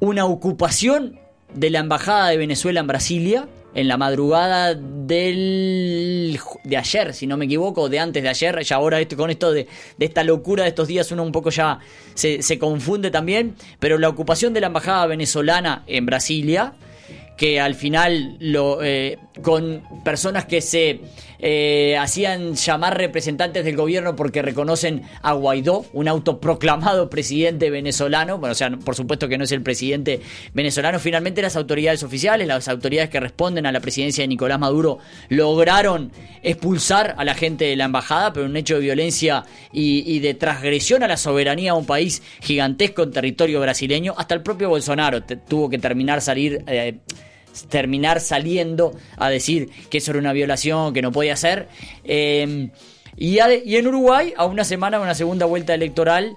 [0.00, 1.18] una ocupación
[1.54, 7.36] de la Embajada de Venezuela en Brasilia en la madrugada del de ayer, si no
[7.36, 10.64] me equivoco, de antes de ayer, ya ahora esto, con esto de, de esta locura
[10.64, 11.78] de estos días uno un poco ya
[12.14, 16.74] se, se confunde también, pero la ocupación de la Embajada venezolana en Brasilia,
[17.36, 21.00] que al final lo, eh, con personas que se
[21.40, 28.52] eh, hacían llamar representantes del gobierno porque reconocen a Guaidó, un autoproclamado presidente venezolano, bueno,
[28.52, 30.20] o sea, por supuesto que no es el presidente
[30.52, 34.98] venezolano, finalmente las autoridades oficiales, las autoridades que responden a la presidencia de Nicolás Maduro,
[35.28, 36.10] lograron
[36.42, 41.02] expulsar a la gente de la embajada, pero un hecho de violencia y, de transgresión
[41.02, 45.70] a la soberanía de un país gigantesco en territorio brasileño, hasta el propio Bolsonaro tuvo
[45.70, 46.64] que terminar salir...
[46.66, 46.98] Eh,
[47.68, 51.68] terminar saliendo a decir que eso era una violación, que no podía ser.
[52.04, 56.36] Y, a, y, en Uruguay, a una semana, una segunda vuelta electoral,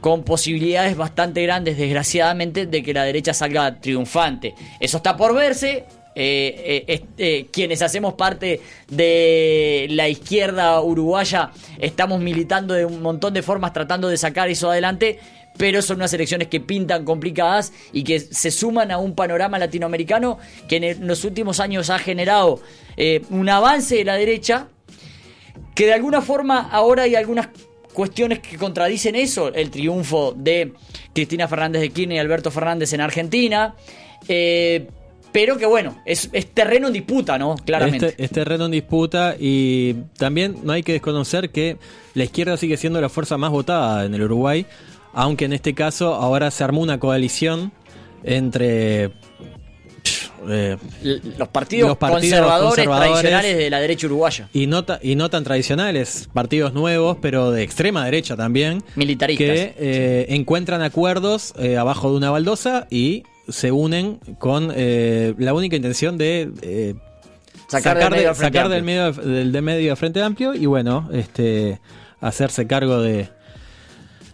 [0.00, 4.54] con posibilidades bastante grandes, desgraciadamente, de que la derecha salga triunfante.
[4.78, 5.84] Eso está por verse.
[6.20, 13.34] Eh, eh, eh, quienes hacemos parte de la izquierda uruguaya estamos militando de un montón
[13.34, 15.20] de formas tratando de sacar eso adelante
[15.58, 20.38] pero son unas elecciones que pintan complicadas y que se suman a un panorama latinoamericano
[20.68, 22.60] que en los últimos años ha generado
[22.96, 24.68] eh, un avance de la derecha,
[25.74, 27.48] que de alguna forma ahora hay algunas
[27.92, 30.72] cuestiones que contradicen eso, el triunfo de
[31.12, 33.74] Cristina Fernández de Kirchner y Alberto Fernández en Argentina,
[34.28, 34.86] eh,
[35.32, 37.56] pero que bueno, es, es, terreno en disputa, ¿no?
[37.56, 38.06] Claramente.
[38.06, 41.76] Es, es, terreno en disputa y también no hay que desconocer que
[42.14, 44.64] la izquierda sigue siendo la fuerza más votada en el Uruguay,
[45.12, 47.72] aunque en este caso ahora se armó una coalición
[48.24, 49.12] entre
[50.46, 54.48] eh, los, partidos los, partidos conservadores, conservadores, tradicionales de la derecha uruguaya.
[54.52, 58.82] Y no, y no tan tradicionales, partidos nuevos, pero de extrema derecha también.
[58.96, 59.46] Militaristas.
[59.46, 65.54] Que eh, encuentran acuerdos eh, abajo de una baldosa y se unen con eh, la
[65.54, 66.94] única intención de
[67.68, 71.08] sacar, sacar, del medio, de, sacar del, medio, del, del medio Frente Amplio y bueno,
[71.12, 71.80] este
[72.20, 73.28] hacerse cargo de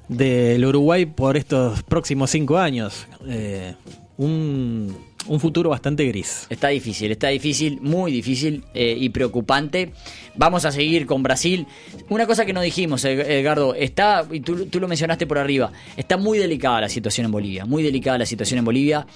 [0.09, 3.07] del Uruguay por estos próximos cinco años.
[3.27, 3.75] Eh,
[4.17, 6.47] un, un, futuro bastante gris.
[6.51, 9.93] Está difícil, está difícil, muy difícil eh, y preocupante.
[10.37, 11.67] Vamos a seguir con Brasil.
[12.09, 16.17] Una cosa que no dijimos, Edgardo, está, y tú, tú, lo mencionaste por arriba, está
[16.17, 19.07] muy delicada la situación en Bolivia, muy delicada la situación en Bolivia.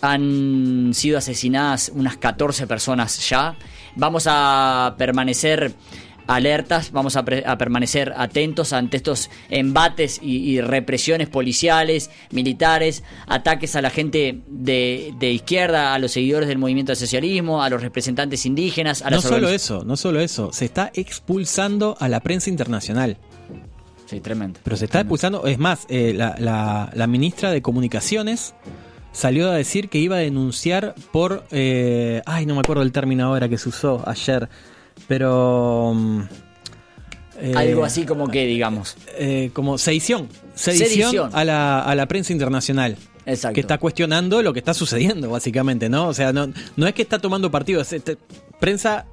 [0.00, 3.56] Han sido asesinadas unas 14 personas ya.
[3.96, 5.72] Vamos a permanecer
[6.28, 13.74] alertas, vamos a, a, permanecer atentos ante estos embates y, y, represiones policiales, militares, ataques
[13.74, 17.82] a la gente de, de, izquierda, a los seguidores del movimiento del socialismo, a los
[17.82, 19.02] representantes indígenas.
[19.02, 23.16] A no solo eso, no solo eso, se está expulsando a la prensa internacional.
[24.04, 24.60] Sí, tremendo.
[24.62, 25.14] Pero se está tremendo.
[25.14, 28.54] expulsando, es más, eh, la, la, la, ministra de Comunicaciones
[29.12, 31.44] salió a decir que iba a denunciar por...
[31.50, 34.48] Eh, ay, no me acuerdo el término ahora que se usó ayer
[35.06, 35.94] pero
[37.40, 41.30] eh, algo así como que digamos eh, como sedición sedición, sedición.
[41.32, 43.54] A, la, a la prensa internacional Exacto.
[43.54, 47.02] que está cuestionando lo que está sucediendo básicamente no o sea no, no es que
[47.02, 48.16] está tomando partido es este,
[48.58, 49.06] prensa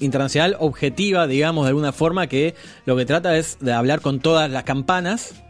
[0.00, 4.50] internacional objetiva digamos de alguna forma que lo que trata es de hablar con todas
[4.50, 5.41] las campanas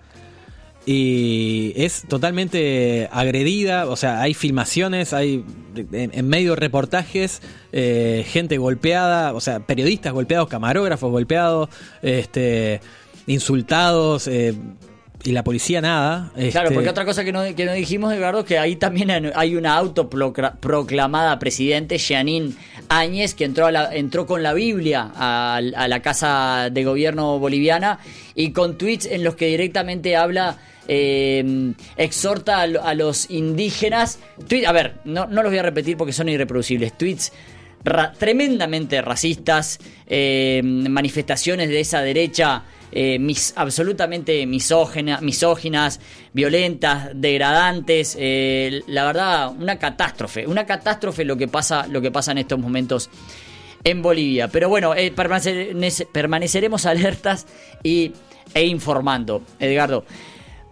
[0.85, 5.45] y es totalmente agredida, o sea, hay filmaciones, hay
[5.77, 7.41] en, en medio reportajes,
[7.71, 11.69] eh, gente golpeada, o sea, periodistas golpeados, camarógrafos golpeados,
[12.03, 12.81] este,
[13.27, 14.27] insultados.
[14.27, 14.55] Eh,
[15.25, 16.33] y la policía nada.
[16.35, 16.75] Claro, este...
[16.75, 19.77] porque otra cosa que no, que no dijimos, Eduardo, es que ahí también hay una
[19.77, 22.55] autoproclamada presidente, Jeanine
[22.89, 27.39] Áñez, que entró, a la, entró con la Biblia a, a, la casa de gobierno
[27.39, 28.01] boliviana
[28.35, 34.19] y con tweets en los que directamente habla eh, exhorta a, los indígenas.
[34.67, 36.97] A ver, no, no, los voy a repetir porque son irreproducibles.
[36.97, 37.33] Tweets
[38.19, 42.65] tremendamente racistas, eh, manifestaciones de esa derecha.
[42.95, 43.19] Eh,
[43.57, 46.01] absolutamente misóginas,
[46.35, 52.33] violentas, degradantes, eh, la verdad, una catástrofe, una catástrofe lo que pasa, lo que pasa
[52.33, 53.09] en estos momentos
[53.83, 54.49] en Bolivia.
[54.49, 55.75] Pero bueno, eh, permanecer,
[56.13, 57.47] permaneceremos alertas
[57.83, 58.13] y,
[58.53, 60.05] e informando, Edgardo.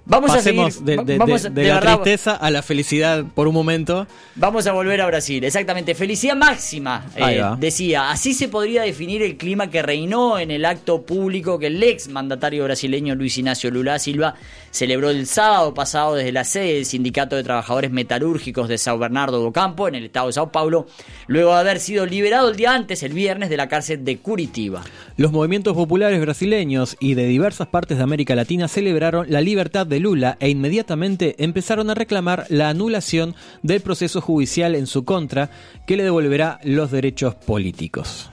[0.06, 0.84] Vamos Pasemos a seguir.
[0.98, 3.54] de, de- vamos de- a- de de la verdad, tristeza a la felicidad por un
[3.54, 4.06] momento.
[4.34, 5.94] Vamos a volver a Brasil, exactamente.
[5.94, 8.10] Felicidad máxima, eh, decía.
[8.10, 12.08] Así se podría definir el clima que reinó en el acto público que el ex
[12.08, 14.34] mandatario brasileño Luis Ignacio Lula Silva
[14.72, 19.38] celebró el sábado pasado desde la sede del Sindicato de Trabajadores Metalúrgicos de Sao Bernardo
[19.40, 20.86] do Campo, en el estado de Sao Paulo,
[21.28, 24.82] luego de haber sido liberado el día antes, el viernes, de la cárcel de Curitiba.
[25.16, 29.99] Los movimientos populares brasileños y de diversas partes de América Latina celebraron la libertad de
[30.00, 35.50] Lula e inmediatamente empezaron a reclamar la anulación del proceso judicial en su contra
[35.86, 38.30] que le devolverá los derechos políticos.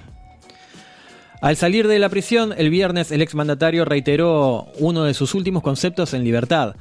[1.39, 6.13] Al salir de la prisión, el viernes el exmandatario reiteró uno de sus últimos conceptos
[6.15, 6.75] en libertad.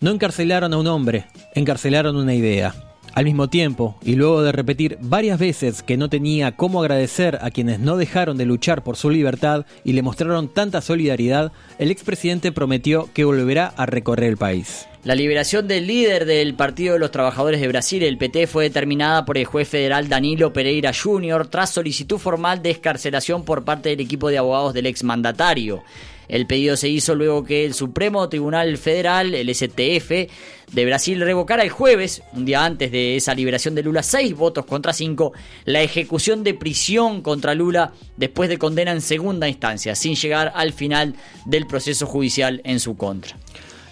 [0.00, 2.74] No encarcelaron a un hombre, encarcelaron una idea.
[3.14, 7.50] Al mismo tiempo, y luego de repetir varias veces que no tenía cómo agradecer a
[7.50, 12.52] quienes no dejaron de luchar por su libertad y le mostraron tanta solidaridad, el expresidente
[12.52, 14.86] prometió que volverá a recorrer el país.
[15.04, 19.24] La liberación del líder del Partido de los Trabajadores de Brasil, el PT, fue determinada
[19.24, 21.46] por el juez federal Danilo Pereira Jr.
[21.46, 25.82] tras solicitud formal de escarcelación por parte del equipo de abogados del exmandatario.
[26.28, 30.30] El pedido se hizo luego que el Supremo Tribunal Federal, el STF,
[30.72, 34.66] de Brasil revocara el jueves, un día antes de esa liberación de Lula, seis votos
[34.66, 35.32] contra cinco,
[35.64, 40.72] la ejecución de prisión contra Lula después de condena en segunda instancia, sin llegar al
[40.72, 41.14] final
[41.46, 43.36] del proceso judicial en su contra.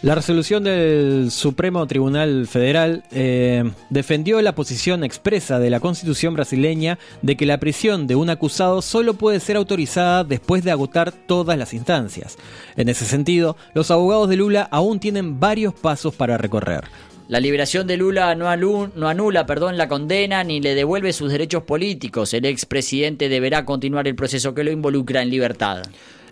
[0.07, 6.97] La resolución del Supremo Tribunal Federal eh, defendió la posición expresa de la Constitución brasileña
[7.23, 11.59] de que la prisión de un acusado solo puede ser autorizada después de agotar todas
[11.59, 12.39] las instancias.
[12.77, 16.85] En ese sentido, los abogados de Lula aún tienen varios pasos para recorrer.
[17.27, 22.33] La liberación de Lula no, anula perdón, la condena ni le devuelve sus derechos políticos.
[22.33, 25.83] El expresidente deberá continuar el proceso que lo involucra en libertad.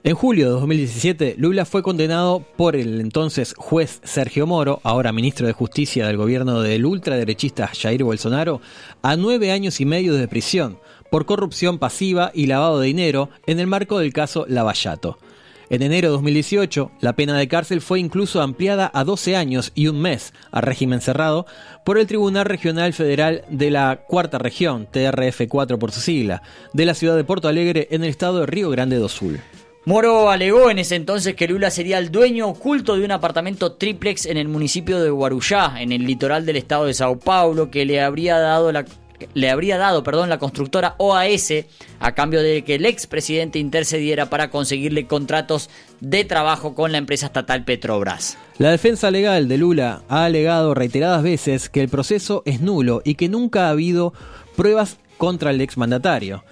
[0.07, 5.47] En julio de 2017, Lula fue condenado por el entonces juez Sergio Moro, ahora ministro
[5.47, 8.61] de Justicia del gobierno del ultraderechista Jair Bolsonaro,
[9.01, 10.79] a nueve años y medio de prisión
[11.11, 15.17] por corrupción pasiva y lavado de dinero en el marco del caso Lavallato.
[15.71, 19.87] En enero de 2018, la pena de cárcel fue incluso ampliada a 12 años y
[19.87, 21.47] un mes a régimen cerrado
[21.83, 26.43] por el Tribunal Regional Federal de la Cuarta Región, TRF4 por su sigla,
[26.75, 29.41] de la ciudad de Porto Alegre en el estado de Río Grande do Sul.
[29.87, 34.25] Moro alegó en ese entonces que Lula sería el dueño oculto de un apartamento triplex
[34.25, 38.01] en el municipio de Guarujá, en el litoral del estado de Sao Paulo, que le
[38.01, 38.87] habría dado la
[39.33, 41.53] le habría dado, perdón, la constructora OAS
[42.01, 45.71] a cambio de que el expresidente intercediera para conseguirle contratos
[46.01, 48.37] de trabajo con la empresa estatal Petrobras.
[48.59, 53.15] La defensa legal de Lula ha alegado reiteradas veces que el proceso es nulo y
[53.15, 54.13] que nunca ha habido
[54.57, 56.45] pruebas contra el exmandatario.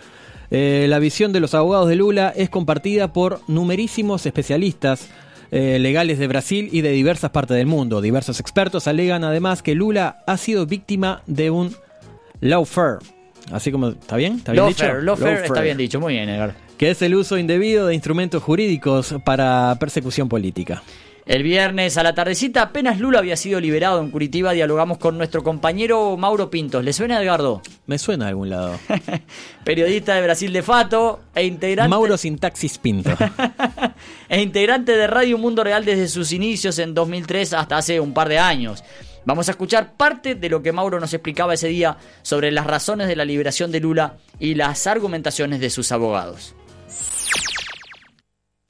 [0.54, 5.08] Eh, la visión de los abogados de Lula es compartida por numerísimos especialistas
[5.50, 8.02] eh, legales de Brasil y de diversas partes del mundo.
[8.02, 11.74] Diversos expertos alegan además que Lula ha sido víctima de un
[12.40, 12.98] lawfare.
[13.50, 14.34] Así como, ¿está bien?
[14.36, 14.84] ¿Está bien dicho?
[14.84, 16.54] Lawfare, lawfare está bien dicho, muy bien, Edgar.
[16.76, 20.82] Que es el uso indebido de instrumentos jurídicos para persecución política.
[21.24, 25.44] El viernes a la tardecita, apenas Lula había sido liberado en Curitiba, dialogamos con nuestro
[25.44, 26.82] compañero Mauro Pintos.
[26.84, 27.62] ¿Le suena, Edgardo?
[27.86, 28.76] Me suena de algún lado.
[29.64, 33.12] Periodista de Brasil de Fato e integrante, Mauro Sintaxis Pinto.
[34.28, 38.28] e integrante de Radio Mundo Real desde sus inicios en 2003 hasta hace un par
[38.28, 38.82] de años.
[39.24, 43.06] Vamos a escuchar parte de lo que Mauro nos explicaba ese día sobre las razones
[43.06, 46.56] de la liberación de Lula y las argumentaciones de sus abogados.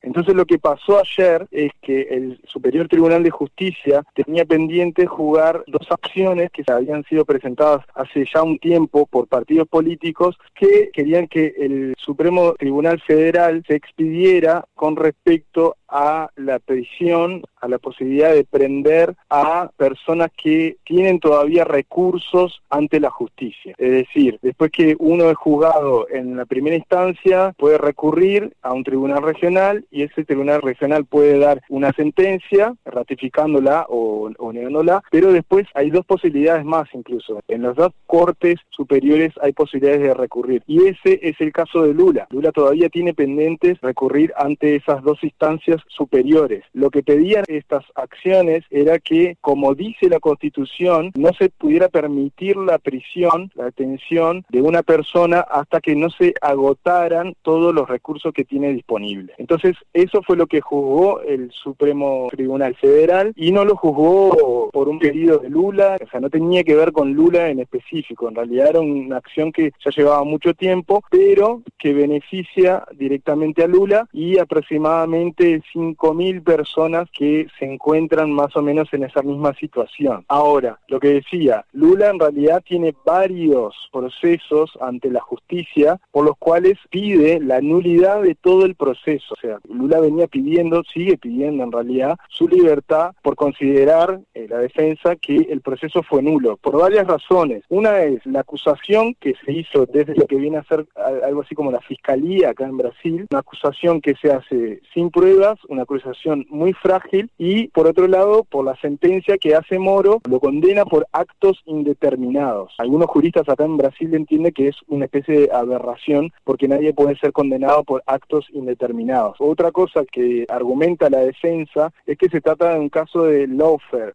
[0.03, 5.63] Entonces lo que pasó ayer es que el Superior Tribunal de Justicia tenía pendiente jugar
[5.67, 11.29] dos acciones que habían sido presentadas hace ya un tiempo por partidos políticos que querían
[11.29, 18.33] que el Supremo Tribunal Federal se expidiera con respecto a la prisión, a la posibilidad
[18.33, 23.75] de prender a personas que tienen todavía recursos ante la justicia.
[23.79, 28.85] Es decir, después que uno es juzgado en la primera instancia, puede recurrir a un
[28.85, 35.33] tribunal regional y ese tribunal regional puede dar una sentencia ratificándola o, o negándola, pero
[35.33, 37.41] después hay dos posibilidades más incluso.
[37.49, 41.93] En las dos cortes superiores hay posibilidades de recurrir y ese es el caso de
[41.93, 42.27] Lula.
[42.31, 46.65] Lula todavía tiene pendientes recurrir ante esas dos instancias superiores.
[46.73, 52.57] Lo que pedían estas acciones era que, como dice la Constitución, no se pudiera permitir
[52.57, 58.33] la prisión, la detención de una persona hasta que no se agotaran todos los recursos
[58.33, 59.35] que tiene disponibles.
[59.39, 64.89] Entonces, eso fue lo que juzgó el Supremo Tribunal Federal y no lo juzgó por
[64.89, 68.35] un pedido de Lula, o sea, no tenía que ver con Lula en específico, en
[68.35, 74.09] realidad era una acción que ya llevaba mucho tiempo, pero que beneficia directamente a Lula
[74.13, 80.25] y aproximadamente 5.000 personas que se encuentran más o menos en esa misma situación.
[80.29, 86.37] Ahora, lo que decía, Lula en realidad tiene varios procesos ante la justicia por los
[86.39, 89.35] cuales pide la nulidad de todo el proceso.
[89.35, 94.59] O sea, Lula venía pidiendo, sigue pidiendo en realidad, su libertad por considerar eh, la
[94.59, 97.65] defensa que el proceso fue nulo, por varias razones.
[97.69, 100.87] Una es la acusación que se hizo desde lo que viene a ser
[101.25, 105.59] algo así como la fiscalía acá en Brasil, una acusación que se hace sin pruebas,
[105.69, 110.41] una acusación muy frágil y por otro lado por la sentencia que hace Moro, lo
[110.41, 112.75] condena por actos indeterminados.
[112.79, 117.17] Algunos juristas acá en Brasil entienden que es una especie de aberración porque nadie puede
[117.17, 119.37] ser condenado por actos indeterminados.
[119.41, 124.15] Otra cosa que argumenta la defensa es que se trata de un caso de lawfare.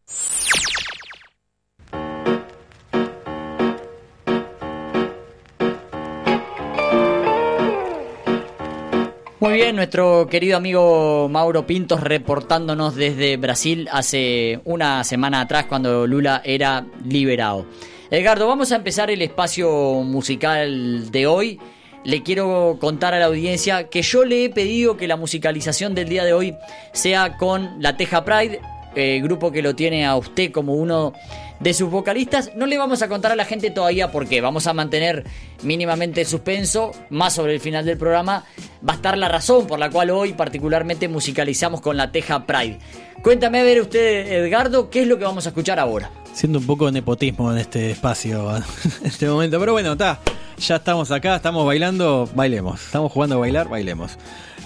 [9.40, 16.08] Muy bien, nuestro querido amigo Mauro Pintos reportándonos desde Brasil hace una semana atrás cuando
[16.08, 17.68] Lula era liberado.
[18.10, 19.70] Edgardo, vamos a empezar el espacio
[20.04, 21.60] musical de hoy.
[22.04, 26.10] Le quiero contar a la audiencia que yo le he pedido que la musicalización del
[26.10, 26.56] día de hoy
[26.94, 28.60] sea con la Teja Pride,
[28.96, 31.14] eh, grupo que lo tiene a usted como uno
[31.60, 32.52] de sus vocalistas.
[32.56, 35.26] No le vamos a contar a la gente todavía porque vamos a mantener
[35.64, 36.92] mínimamente suspenso.
[37.10, 38.44] Más sobre el final del programa
[38.88, 42.80] va a estar la razón por la cual hoy particularmente musicalizamos con la Teja Pride.
[43.22, 46.12] Cuéntame a ver usted, Edgardo, qué es lo que vamos a escuchar ahora.
[46.34, 48.64] Siendo un poco de nepotismo en este espacio, en
[49.06, 49.60] este momento.
[49.60, 50.20] Pero bueno, está.
[50.60, 52.82] Ya estamos acá, estamos bailando, bailemos.
[52.84, 54.18] Estamos jugando a bailar, bailemos.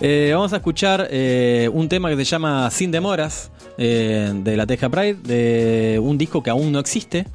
[0.04, 4.66] Eh, vamos a escuchar eh, un tema que se llama Sin Demoras eh, de la
[4.66, 7.28] Teja Pride, de un disco que aún no existe,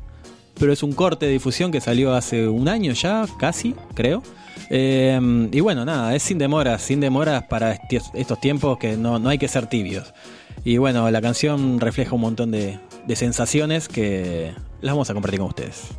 [0.59, 4.21] pero es un corte de difusión que salió hace un año ya, casi, creo.
[4.69, 7.79] y bueno, nada, es sin demoras, sin demoras para
[8.15, 10.13] estos tiempos que no, no hay que ser tibios.
[10.65, 15.39] Y bueno, la canción refleja un montón de, de sensaciones que las vamos a compartir
[15.39, 15.91] con ustedes.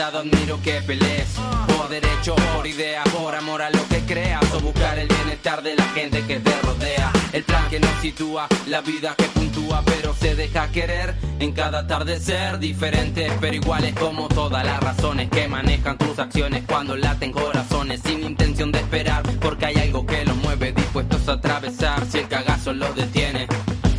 [0.00, 1.28] Admiro que pelees
[1.76, 5.76] por derecho, por idea, por amor a lo que creas o buscar el bienestar de
[5.76, 7.12] la gente que te rodea.
[7.32, 11.80] El plan que nos sitúa, la vida que puntúa, pero se deja querer en cada
[11.80, 12.58] atardecer.
[12.58, 18.24] Diferentes pero iguales como todas las razones que manejan tus acciones cuando laten corazones sin
[18.24, 22.72] intención de esperar, porque hay algo que los mueve dispuestos a atravesar si el cagazo
[22.72, 23.46] los detiene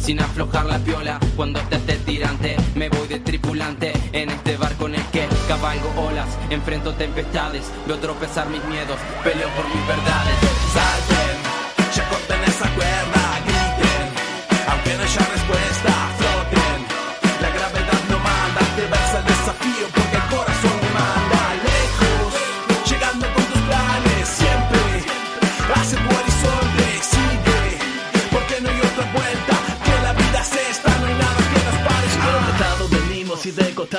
[0.05, 1.19] sin aflojar la piola.
[1.35, 5.24] Cuando te esté tirante, me voy de tripulante en este barco en el que
[5.55, 10.37] cabalgo olas, enfrento tempestades, veo tropezar mis miedos, peleo por mis verdades.
[10.73, 11.37] Salten,
[11.95, 13.14] ya corten esa cuerda,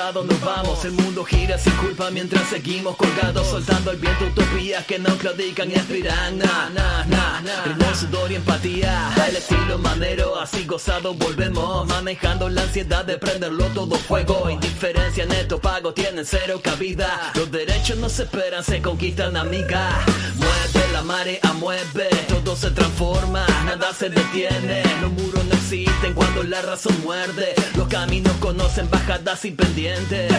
[0.07, 4.85] costado nos vamos, el mundo gira sin culpa mientras seguimos colgados, soltando el viento utopías
[4.85, 6.37] que no claudican y aspiran.
[6.37, 7.95] Na, na, na, na.
[7.95, 13.97] sudor y empatía, el estilo manero, así gozado volvemos, manejando la ansiedad de prenderlo todo
[13.97, 14.49] fuego.
[14.49, 17.31] Indiferencia, neto, pago, tienen cero cabida.
[17.35, 20.05] Los derechos no se esperan, se conquistan, amiga.
[20.35, 24.81] Mueve la marea, mueve, todo se transforma, nada se detiene.
[24.99, 27.53] Los muros no existen cuando la razón muerde.
[27.75, 30.31] Los caminos conocen bajadas y pendientes.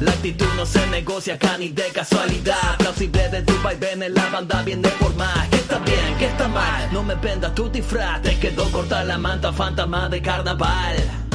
[0.00, 2.76] La actitud no se negocia acá ni de casualidad.
[2.78, 5.48] Plausible de tu en la banda viene por más.
[5.48, 6.88] Que está bien, que está mal.
[6.92, 8.22] No me vendas tu disfraz.
[8.22, 11.25] Te quedó corta la manta, fantasma de carnaval.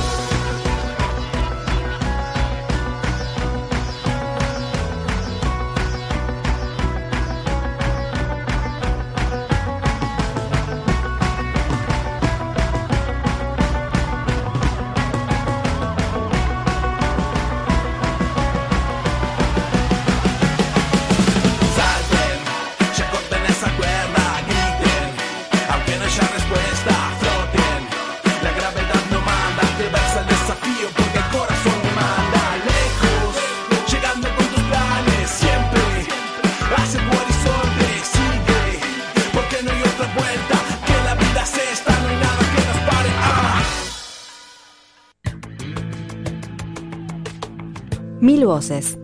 [48.41, 48.97] Mil voces.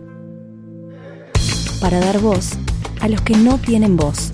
[1.80, 2.54] Para dar voz
[3.00, 4.32] a los que no tienen voz.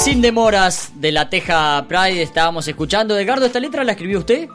[0.00, 3.18] Sin demoras de la Teja Pride estábamos escuchando.
[3.18, 4.48] Edgardo, ¿esta letra la escribió usted?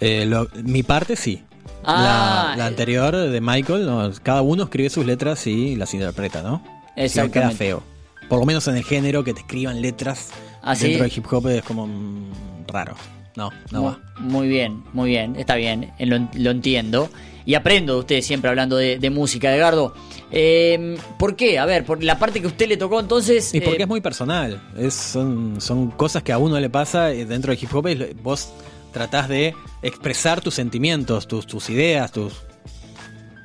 [0.00, 1.42] Eh, lo- mi parte sí.
[1.84, 6.42] Ah, la, la anterior de Michael, no, cada uno escribe sus letras y las interpreta,
[6.42, 6.62] ¿no?
[6.96, 7.82] No, queda feo.
[8.28, 10.30] Por lo menos en el género que te escriban letras
[10.62, 10.88] ¿Ah, sí?
[10.88, 12.32] dentro del hip hop es como mm,
[12.66, 12.94] raro.
[13.36, 13.98] No, no Muy- va.
[14.18, 17.08] Muy bien, muy bien, está bien, eh, lo, lo entiendo.
[17.46, 19.94] Y aprendo de usted siempre hablando de, de música, Edgardo.
[20.30, 21.58] Eh, ¿Por qué?
[21.58, 23.54] A ver, por la parte que a usted le tocó entonces...
[23.54, 24.60] Y porque eh, es muy personal.
[24.76, 27.86] Es, son, son cosas que a uno le pasa dentro del hip hop.
[27.86, 28.50] es vos
[28.98, 32.32] tratás de expresar tus sentimientos, tus, tus ideas, tus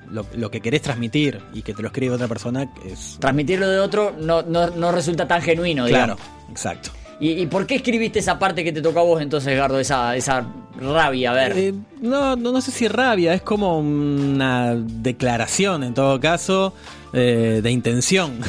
[0.09, 3.17] lo, lo que querés transmitir y que te lo escribe otra persona es...
[3.19, 6.49] Transmitirlo de otro no, no, no resulta tan genuino, Claro, digamos.
[6.51, 6.89] exacto.
[7.19, 9.79] ¿Y, y por qué escribiste esa parte que te tocó a vos entonces, Edgardo?
[9.79, 10.45] Esa, esa
[10.79, 11.57] rabia, a ver.
[11.57, 16.73] Eh, no, no, no sé si rabia, es como una declaración en todo caso
[17.13, 18.39] eh, de intención.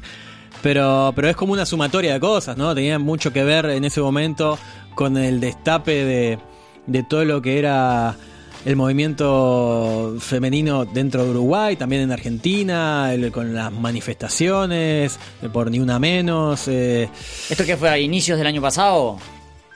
[0.62, 2.74] pero, pero es como una sumatoria de cosas, ¿no?
[2.74, 4.58] Tenía mucho que ver en ese momento
[4.94, 6.38] con el destape de,
[6.86, 8.16] de todo lo que era
[8.64, 15.70] el movimiento femenino dentro de Uruguay, también en Argentina, el- con las manifestaciones, eh, por
[15.70, 16.66] ni una menos.
[16.68, 17.08] eh,
[17.50, 19.18] ¿Esto que fue a inicios del año pasado?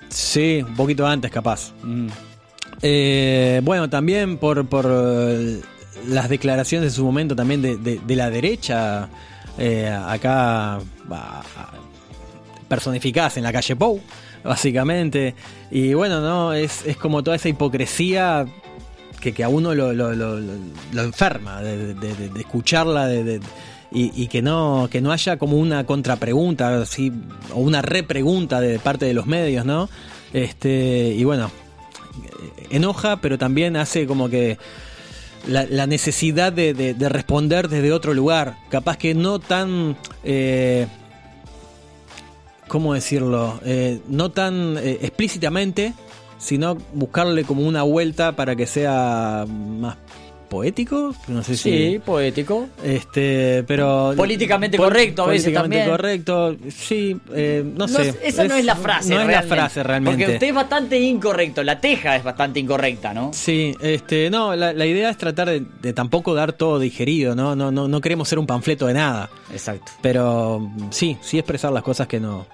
[0.09, 1.73] Sí, un poquito antes capaz.
[2.81, 5.61] Eh, bueno, también por, por eh,
[6.07, 9.09] las declaraciones de su momento también de, de- de la derecha,
[9.59, 10.79] eh, acá
[11.11, 11.43] va,
[12.69, 14.01] personificadas en la calle Pou,
[14.49, 15.34] básicamente.
[15.70, 18.46] Y bueno, no es, es como toda esa hipocresía
[19.20, 21.94] que, que a uno lo, lo- lo- lo- enferma de,
[22.38, 23.40] escucharla de,
[23.92, 27.12] y, y que no que no haya como una contrapregunta así
[27.53, 29.88] o una repregunta de parte de los medios no
[30.34, 31.51] este y bueno
[32.70, 34.59] enoja pero también hace como que
[35.46, 38.57] la, la necesidad de, de- de responder desde otro lugar.
[38.70, 40.86] Capaz que no tan eh,
[42.69, 43.61] ¿cómo decirlo?
[43.64, 45.95] Eh, no tan eh, explícitamente,
[46.39, 49.97] sino buscarle como una vuelta para que sea más
[50.49, 51.71] poético, no sé si...
[51.71, 52.69] Sí, poético.
[52.83, 54.14] Este, pero...
[54.16, 55.91] Políticamente Pol- correcto a veces políticamente también.
[55.97, 58.14] correcto, sí, eh, no, No, sé.
[58.25, 59.11] esa no es la frase.
[59.12, 59.55] No es la realmente.
[59.57, 60.19] frase realmente.
[60.19, 61.62] Porque usted es bastante incorrecto.
[61.62, 63.31] La teja es bastante incorrecta, ¿no?
[63.35, 67.55] Sí, este, no, la, la idea es tratar de, de tampoco dar todo digerido, ¿no?
[67.55, 69.29] No, no, no queremos ser un panfleto de nada.
[69.53, 69.93] Exacto.
[70.01, 72.47] Pero sí, sí expresar las cosas que no,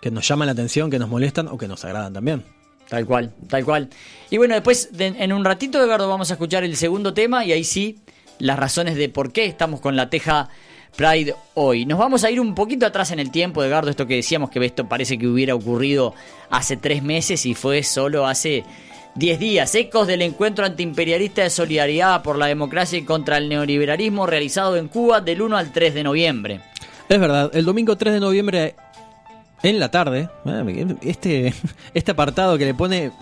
[0.00, 2.44] que nos llaman la atención, que nos molestan o que nos agradan también.
[2.88, 3.88] Tal cual, tal cual.
[4.30, 7.52] Y bueno, después de- en un ratito, Edgardo, vamos a escuchar el segundo tema y
[7.52, 8.00] ahí sí,
[8.38, 10.48] las razones de por qué estamos con la teja
[10.96, 11.86] Pride hoy.
[11.86, 14.64] Nos vamos a ir un poquito atrás en el tiempo, Edgardo, esto que decíamos que
[14.64, 16.14] esto parece que hubiera ocurrido
[16.50, 18.64] hace tres meses y fue solo hace
[19.14, 19.72] 10 días.
[19.76, 24.88] Ecos del encuentro antiimperialista de solidaridad por la democracia y contra el neoliberalismo realizado en
[24.88, 26.60] Cuba del 1 al 3 de noviembre.
[27.08, 28.74] Es verdad, el domingo 3 de noviembre
[29.62, 31.54] en la tarde, eh, este,
[31.94, 33.12] este apartado que le pone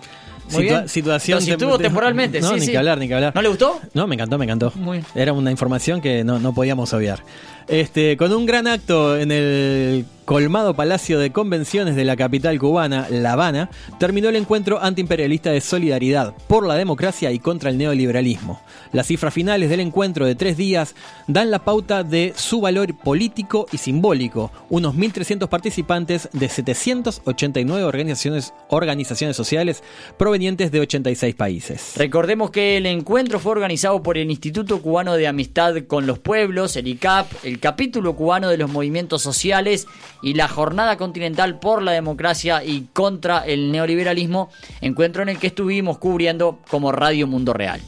[0.51, 0.87] Muy bien.
[0.89, 1.41] situación...
[1.41, 2.71] Situó tem- temporalmente, No, sí, ni sí.
[2.71, 3.33] que hablar, ni que hablar.
[3.35, 3.79] ¿No le gustó?
[3.93, 4.71] No, me encantó, me encantó.
[4.75, 5.05] Muy bien.
[5.15, 7.23] Era una información que no, no podíamos obviar.
[7.67, 13.07] Este, con un gran acto en el colmado Palacio de Convenciones de la capital cubana,
[13.09, 18.61] La Habana, terminó el encuentro antiimperialista de solidaridad por la democracia y contra el neoliberalismo.
[18.91, 20.93] Las cifras finales del encuentro de tres días
[21.25, 24.51] dan la pauta de su valor político y simbólico.
[24.69, 29.83] Unos 1.300 participantes de 789 organizaciones, organizaciones sociales
[30.17, 31.93] provenientes de 86 países.
[31.95, 36.75] Recordemos que el encuentro fue organizado por el Instituto Cubano de Amistad con los Pueblos,
[36.75, 39.87] el ICAP, el Capítulo Cubano de los Movimientos Sociales
[40.21, 44.49] y la Jornada Continental por la Democracia y contra el Neoliberalismo,
[44.81, 47.79] encuentro en el que estuvimos cubriendo como Radio Mundo Real.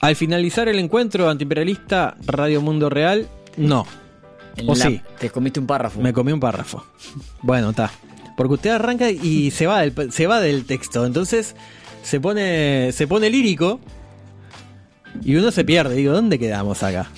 [0.00, 3.86] Al finalizar el encuentro antiimperialista Radio Mundo Real, no.
[4.56, 5.00] En ¿O la- sí?
[5.18, 6.00] Te comiste un párrafo.
[6.00, 6.84] Me comí un párrafo.
[7.42, 7.90] Bueno, está.
[8.36, 11.04] Porque usted arranca y se va del, se va del texto.
[11.06, 11.54] Entonces
[12.02, 13.80] se pone, se pone lírico
[15.22, 15.94] y uno se pierde.
[15.96, 17.08] Digo, ¿dónde quedamos acá?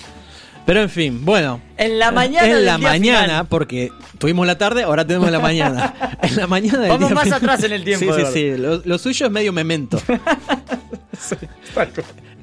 [0.69, 1.59] Pero en fin, bueno.
[1.77, 3.47] En la mañana En la mañana, final.
[3.47, 5.95] porque tuvimos la tarde, ahora tenemos la mañana.
[6.21, 8.57] En la mañana del Vamos día más final- atrás en el tiempo, Sí, sí, sí.
[8.57, 9.99] Lo, lo suyo es medio memento.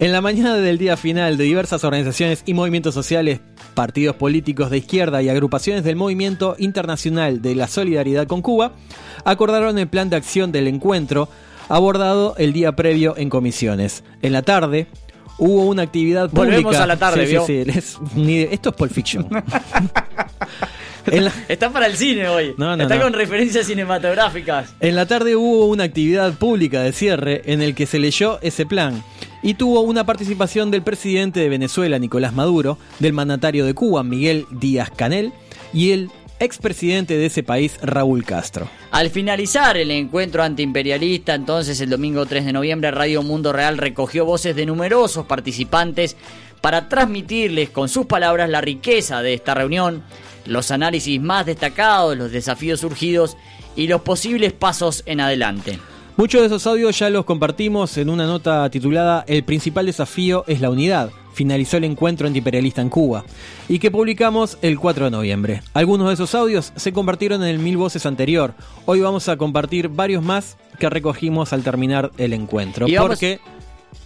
[0.00, 3.40] En la mañana del día final de diversas organizaciones y movimientos sociales,
[3.74, 8.72] partidos políticos de izquierda y agrupaciones del Movimiento Internacional de la Solidaridad con Cuba
[9.24, 11.28] acordaron el plan de acción del encuentro
[11.68, 14.04] abordado el día previo en comisiones.
[14.20, 14.86] En la tarde,
[15.38, 16.56] hubo una actividad pública.
[16.56, 17.46] Volvemos a la tarde, Sí, ¿vio?
[17.46, 19.26] sí, sí, es- ni- esto es Pulp Fiction.
[21.06, 22.54] La- Está para el cine hoy.
[22.58, 23.02] No, no, Está no.
[23.02, 24.74] con referencias cinematográficas.
[24.80, 28.66] En la tarde hubo una actividad pública de cierre en el que se leyó ese
[28.66, 29.04] plan
[29.40, 34.46] y tuvo una participación del presidente de Venezuela, Nicolás Maduro, del mandatario de Cuba, Miguel
[34.50, 35.32] Díaz Canel,
[35.72, 36.10] y el
[36.40, 38.68] expresidente de ese país, Raúl Castro.
[38.90, 44.24] Al finalizar el encuentro antiimperialista, entonces el domingo 3 de noviembre, Radio Mundo Real recogió
[44.24, 46.16] voces de numerosos participantes
[46.60, 50.02] para transmitirles con sus palabras la riqueza de esta reunión,
[50.46, 53.36] los análisis más destacados, los desafíos surgidos
[53.76, 55.78] y los posibles pasos en adelante.
[56.16, 60.62] Muchos de esos audios ya los compartimos en una nota titulada El principal desafío es
[60.62, 61.10] la unidad.
[61.36, 63.22] Finalizó el encuentro antiimperialista en Cuba
[63.68, 65.60] y que publicamos el 4 de noviembre.
[65.74, 68.54] Algunos de esos audios se compartieron en el Mil Voces anterior.
[68.86, 72.88] Hoy vamos a compartir varios más que recogimos al terminar el encuentro.
[72.88, 73.38] Y Porque,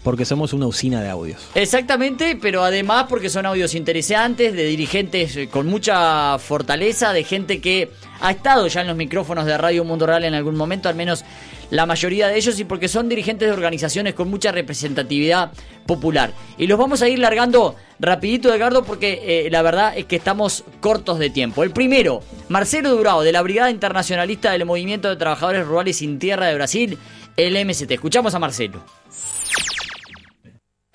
[0.03, 1.41] porque somos una usina de audios.
[1.55, 7.61] Exactamente, pero además porque son audios interesantes, de dirigentes eh, con mucha fortaleza, de gente
[7.61, 10.97] que ha estado ya en los micrófonos de Radio Mundo Real en algún momento, al
[10.97, 11.25] menos
[11.71, 15.53] la mayoría de ellos, y porque son dirigentes de organizaciones con mucha representatividad
[15.87, 16.33] popular.
[16.59, 20.65] Y los vamos a ir largando rapidito, Edgardo, porque eh, la verdad es que estamos
[20.81, 21.63] cortos de tiempo.
[21.63, 26.47] El primero, Marcelo Durao, de la Brigada Internacionalista del Movimiento de Trabajadores Rurales Sin Tierra
[26.47, 26.99] de Brasil,
[27.37, 27.91] el MST.
[27.91, 28.83] Escuchamos a Marcelo.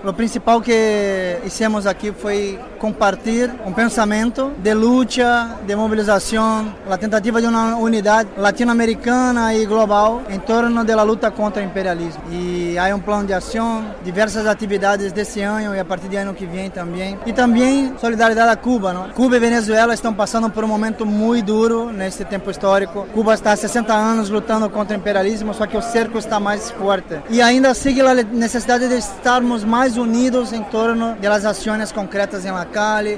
[0.06, 7.42] O principal que hicimos aqui foi compartilhar um pensamento de luta, de mobilização, a tentativa
[7.42, 12.22] de uma unidade latino-americana e global em torno da luta contra o imperialismo.
[12.30, 16.36] E há um plano de ação, diversas atividades desse ano e a partir do ano
[16.36, 17.18] que vem também.
[17.26, 18.94] E também solidariedade a Cuba.
[18.94, 19.10] Não?
[19.10, 23.08] Cuba e Venezuela estão passando por um momento muito duro nesse tempo histórico.
[23.12, 26.70] Cuba está há 60 anos lutando contra o imperialismo, só que o cerco está mais
[26.70, 27.20] forte.
[27.28, 32.52] E ainda sigue a necessidade de estarmos mais unidos em torno das ações concretas em
[32.52, 32.66] la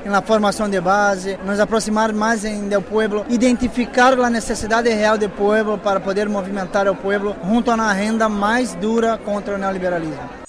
[0.06, 5.18] em la formação de base, nos aproximar mais em, do pueblo, identificar a necessidade real
[5.18, 9.58] do pueblo para poder movimentar o pueblo junto a uma agenda mais dura contra o
[9.58, 10.47] neoliberalismo.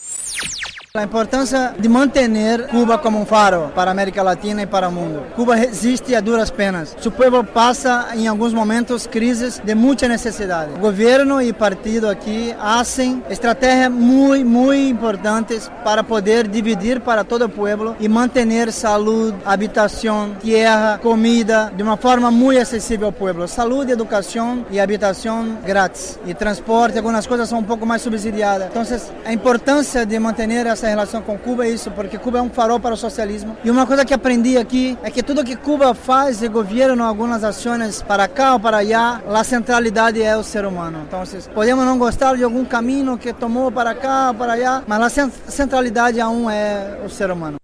[0.99, 4.93] A importância de manter Cuba como um faro para a América Latina e para o
[4.93, 5.23] mundo.
[5.37, 6.97] Cuba resiste a duras penas.
[7.01, 10.73] Seu povo passa em alguns momentos crises de muita necessidade.
[10.75, 17.45] O governo e partido aqui fazem estratégias muito, muito importantes para poder dividir para todo
[17.45, 23.47] o povo e manter saúde, habitação, terra, comida de uma forma muito acessível ao povo.
[23.47, 26.19] Saúde, educação e habitação grátis.
[26.27, 28.67] E transporte, algumas coisas são um pouco mais subsidiadas.
[28.69, 28.83] Então,
[29.25, 32.81] a importância de manter essa relação com Cuba é isso, porque Cuba é um farol
[32.81, 33.57] para o socialismo.
[33.65, 37.45] E uma coisa que aprendi aqui é que tudo que Cuba faz e governo algumas
[37.45, 41.05] ações para cá ou para allá, a centralidade é o ser humano.
[41.07, 41.23] Então,
[41.55, 45.31] podemos não gostar de algum caminho que tomou para cá ou para allá, mas a
[45.49, 47.59] centralidade a um é o ser humano.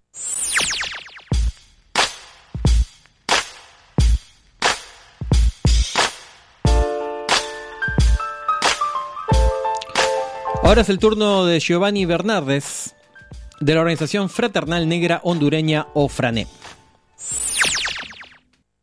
[10.65, 12.94] Ahora es el turno de Giovanni Bernardes,
[13.65, 16.45] de la organización Fraternal Negra Hondureña o FRANE.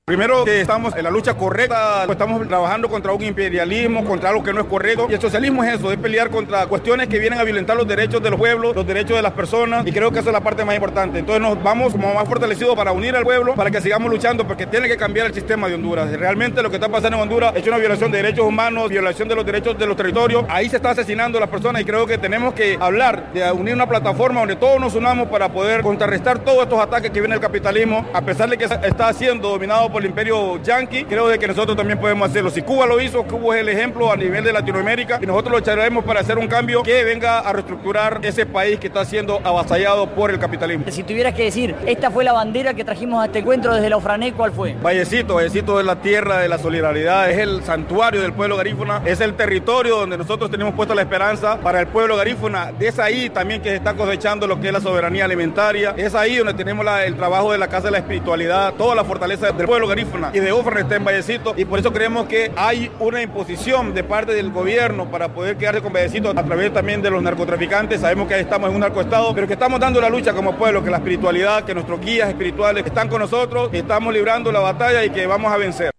[0.04, 4.52] Primero que estamos en la lucha correcta, estamos trabajando contra un imperialismo, contra algo que
[4.52, 5.06] no es correcto.
[5.08, 8.20] Y el socialismo es eso, es pelear contra cuestiones que vienen a violentar los derechos
[8.20, 9.86] de los pueblos, los derechos de las personas.
[9.86, 11.20] Y creo que esa es la parte más importante.
[11.20, 14.66] Entonces nos vamos como más fortalecidos para unir al pueblo, para que sigamos luchando, porque
[14.66, 16.10] tiene que cambiar el sistema de Honduras.
[16.10, 19.36] Realmente lo que está pasando en Honduras es una violación de derechos humanos, violación de
[19.36, 20.44] los derechos de los territorios.
[20.48, 23.74] Ahí se está asesinando a las personas y creo que tenemos que hablar de unir
[23.74, 27.40] una plataforma donde todos nos unamos para poder contrarrestar todos estos ataques que viene el
[27.40, 31.46] capitalismo, a pesar de que está siendo dominado por el imperio yanqui, creo de que
[31.46, 32.50] nosotros también podemos hacerlo.
[32.50, 35.58] Si Cuba lo hizo, Cuba es el ejemplo a nivel de Latinoamérica y nosotros lo
[35.58, 40.08] echaremos para hacer un cambio que venga a reestructurar ese país que está siendo avasallado
[40.08, 40.84] por el capitalismo.
[40.88, 43.96] Si tuvieras que decir, esta fue la bandera que trajimos a este encuentro desde la
[43.96, 44.74] Ofrané, ¿cuál fue?
[44.82, 49.20] Vallecito, Vallecito es la tierra de la solidaridad, es el santuario del pueblo garífuna, es
[49.20, 52.72] el territorio donde nosotros tenemos puesta la esperanza para el pueblo garífuna.
[52.80, 56.36] Es ahí también que se está cosechando lo que es la soberanía alimentaria, es ahí
[56.36, 59.66] donde tenemos la, el trabajo de la Casa de la Espiritualidad, toda la fortaleza del
[59.66, 63.22] pueblo garífuna y de Ofran está en Vallecito y por eso creemos que hay una
[63.22, 67.22] imposición de parte del gobierno para poder quedarse con Vallecito a través también de los
[67.22, 68.00] narcotraficantes.
[68.00, 70.82] Sabemos que ahí estamos en un narcoestado, pero que estamos dando la lucha como pueblo,
[70.82, 75.10] que la espiritualidad, que nuestros guías espirituales están con nosotros, estamos librando la batalla y
[75.10, 75.90] que vamos a vencer.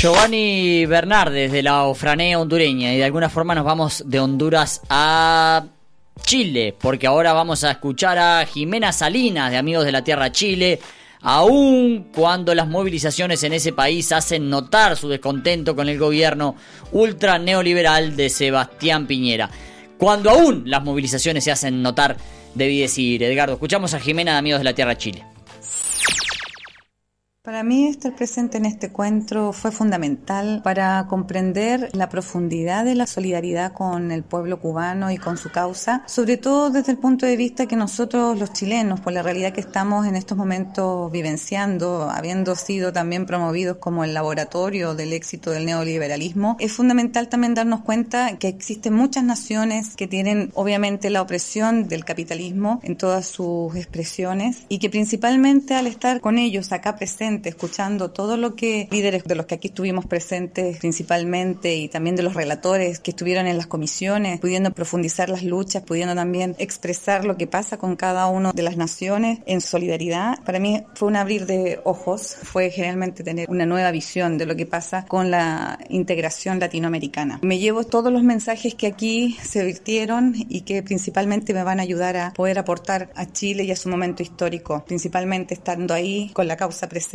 [0.00, 5.64] Giovanni Bernardes de la Ofrané hondureña y de alguna forma nos vamos de Honduras a
[6.22, 10.80] Chile, porque ahora vamos a escuchar a Jimena Salinas de Amigos de la Tierra Chile,
[11.22, 16.56] aun cuando las movilizaciones en ese país hacen notar su descontento con el gobierno
[16.92, 19.50] ultra neoliberal de Sebastián Piñera.
[19.98, 22.16] Cuando aún las movilizaciones se hacen notar,
[22.54, 25.24] debí decir, Edgardo, escuchamos a Jimena de Amigos de la Tierra Chile.
[27.48, 33.06] Para mí estar presente en este encuentro fue fundamental para comprender la profundidad de la
[33.06, 37.38] solidaridad con el pueblo cubano y con su causa, sobre todo desde el punto de
[37.38, 42.54] vista que nosotros los chilenos, por la realidad que estamos en estos momentos vivenciando, habiendo
[42.54, 48.36] sido también promovidos como el laboratorio del éxito del neoliberalismo, es fundamental también darnos cuenta
[48.36, 54.66] que existen muchas naciones que tienen obviamente la opresión del capitalismo en todas sus expresiones
[54.68, 59.34] y que principalmente al estar con ellos acá presentes, escuchando todo lo que líderes de
[59.34, 63.66] los que aquí estuvimos presentes principalmente y también de los relatores que estuvieron en las
[63.66, 68.62] comisiones, pudiendo profundizar las luchas, pudiendo también expresar lo que pasa con cada una de
[68.62, 70.42] las naciones en solidaridad.
[70.44, 74.56] Para mí fue un abrir de ojos, fue generalmente tener una nueva visión de lo
[74.56, 77.40] que pasa con la integración latinoamericana.
[77.42, 81.82] Me llevo todos los mensajes que aquí se virtieron y que principalmente me van a
[81.82, 86.48] ayudar a poder aportar a Chile y a su momento histórico, principalmente estando ahí con
[86.48, 87.08] la causa presente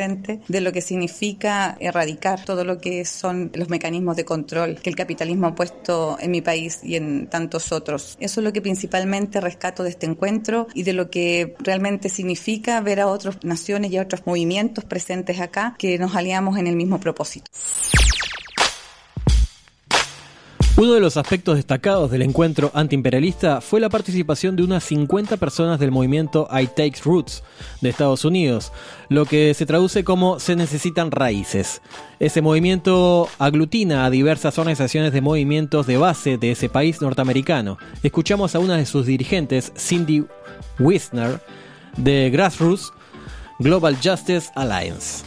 [0.48, 4.96] de lo que significa erradicar todo lo que son los mecanismos de control que el
[4.96, 8.18] capitalismo ha puesto en mi país y en tantos otros.
[8.20, 12.82] Eso es lo que principalmente rescato de este encuentro y de lo que realmente significa
[12.82, 16.76] ver a otras naciones y a otros movimientos presentes acá que nos aliamos en el
[16.76, 17.50] mismo propósito.
[20.76, 25.80] Uno de los aspectos destacados del encuentro antiimperialista fue la participación de unas 50 personas
[25.80, 27.44] del movimiento I Takes Roots
[27.82, 28.72] de Estados Unidos,
[29.08, 31.84] lo que se traduce como Se necesitan raíces.
[32.20, 37.78] Ese movimiento aglutina a diversas organizaciones de movimientos de base de ese país norteamericano.
[38.02, 40.26] Escuchamos a una de sus dirigentes, Cindy
[40.80, 41.40] Wisner,
[41.98, 42.92] de Grassroots
[43.60, 45.24] Global Justice Alliance.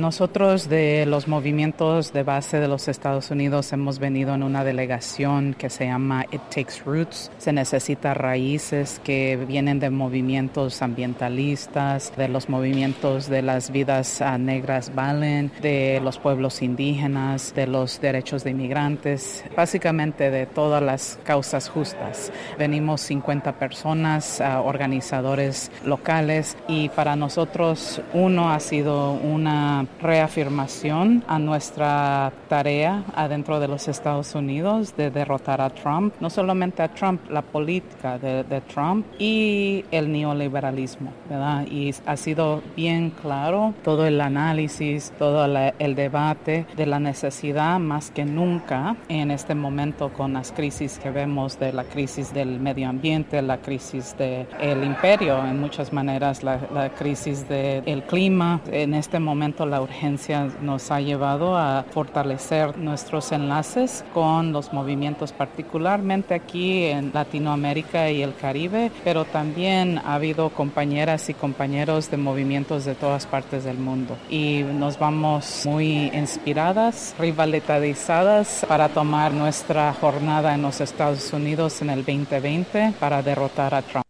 [0.00, 5.54] Nosotros de los movimientos de base de los Estados Unidos hemos venido en una delegación
[5.54, 7.30] que se llama It Takes Roots.
[7.38, 14.36] Se necesita raíces que vienen de movimientos ambientalistas, de los movimientos de las vidas ah,
[14.36, 21.20] negras valen, de los pueblos indígenas, de los derechos de inmigrantes, básicamente de todas las
[21.22, 22.32] causas justas.
[22.58, 31.38] Venimos 50 personas, ah, organizadores locales y para nosotros uno ha sido una reafirmación a
[31.38, 37.20] nuestra tarea adentro de los Estados Unidos de derrotar a Trump, no solamente a Trump,
[37.30, 41.66] la política de, Trump y el neoliberalismo, ¿verdad?
[41.66, 48.10] Y ha sido bien claro todo el análisis, todo el debate de la necesidad más
[48.10, 52.88] que nunca en este momento con las crisis que vemos de la crisis del medio
[52.88, 59.18] ambiente, la crisis del imperio, en muchas maneras la, la crisis del clima, en este
[59.18, 66.84] momento la urgencia nos ha llevado a fortalecer nuestros enlaces con los movimientos, particularmente aquí
[66.84, 72.94] en Latinoamérica y el Caribe, pero también ha habido compañeras y compañeros de movimientos de
[72.94, 74.16] todas partes del mundo.
[74.30, 81.90] Y nos vamos muy inspiradas, rivalizadas para tomar nuestra jornada en los Estados Unidos en
[81.90, 84.03] el 2020 para derrotar a Trump.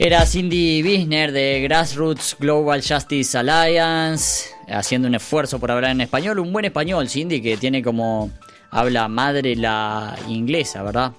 [0.00, 6.38] Era Cindy Wisner de Grassroots Global Justice Alliance, haciendo un esfuerzo por hablar en español.
[6.38, 8.30] Un buen español, Cindy, que tiene como
[8.70, 11.14] habla madre la inglesa, ¿verdad?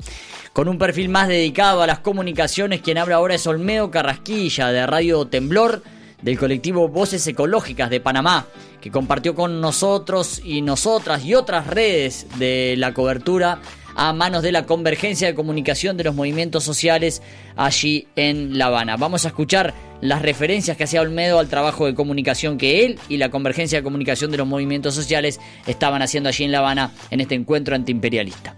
[0.53, 4.87] Con un perfil más dedicado a las comunicaciones, quien habla ahora es Olmedo Carrasquilla de
[4.87, 5.83] Radio Temblor,
[6.21, 8.45] del colectivo Voces Ecológicas de Panamá,
[8.79, 13.59] que compartió con nosotros y nosotras y otras redes de la cobertura
[13.95, 17.21] a manos de la convergencia de comunicación de los movimientos sociales
[17.55, 18.97] allí en La Habana.
[18.97, 23.17] Vamos a escuchar las referencias que hacía Olmedo al trabajo de comunicación que él y
[23.17, 27.21] la convergencia de comunicación de los movimientos sociales estaban haciendo allí en La Habana en
[27.21, 28.55] este encuentro antiimperialista.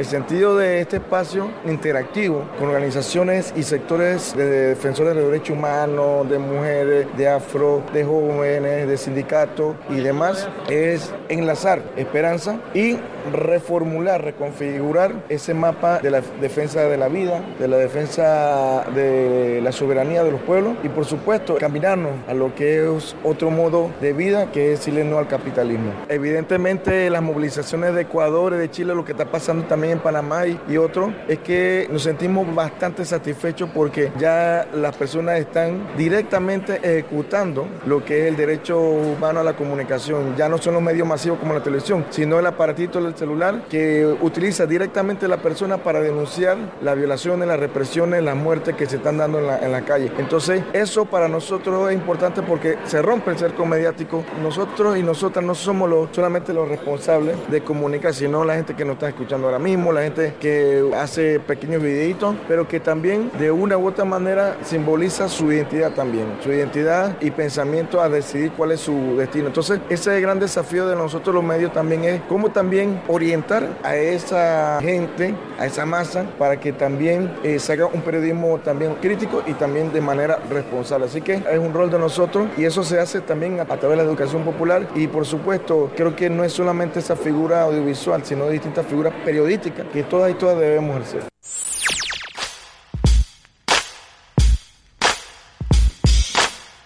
[0.00, 6.26] El sentido de este espacio interactivo con organizaciones y sectores de defensores de derechos humanos,
[6.30, 12.96] de mujeres, de afro, de jóvenes, de sindicatos y demás es enlazar esperanza y
[13.30, 19.70] reformular, reconfigurar ese mapa de la defensa de la vida, de la defensa de la
[19.70, 24.14] soberanía de los pueblos y por supuesto caminarnos a lo que es otro modo de
[24.14, 25.92] vida que es chileno al capitalismo.
[26.08, 30.46] Evidentemente las movilizaciones de Ecuador y de Chile, lo que está pasando también en Panamá
[30.46, 36.80] y, y otros, es que nos sentimos bastante satisfechos porque ya las personas están directamente
[36.82, 40.34] ejecutando lo que es el derecho humano a la comunicación.
[40.36, 44.06] Ya no son los medios masivos como la televisión, sino el aparatito del celular que
[44.20, 49.18] utiliza directamente la persona para denunciar las violaciones, las represiones, las muertes que se están
[49.18, 50.12] dando en la, en calle.
[50.18, 54.24] Entonces, eso para nosotros es importante porque se rompe el cerco mediático.
[54.42, 58.84] Nosotros y nosotras no somos los, solamente los responsables de comunicar, sino la gente que
[58.84, 63.50] nos está escuchando ahora mismo, la gente que hace pequeños videitos, pero que también de
[63.50, 68.72] una u otra manera simboliza su identidad también, su identidad y pensamiento a decidir cuál
[68.72, 69.46] es su destino.
[69.46, 73.68] Entonces, ese es el gran desafío de nosotros los medios también es cómo también orientar
[73.82, 78.94] a esa gente, a esa masa, para que también eh, se haga un periodismo también
[79.00, 81.06] crítico y también de manera responsable.
[81.06, 83.96] Así que es un rol de nosotros y eso se hace también a, través de
[83.96, 88.48] la educación popular y por supuesto creo que no es solamente esa figura audiovisual, sino
[88.48, 91.30] distintas figuras periodísticas que todas y todas debemos ejercer.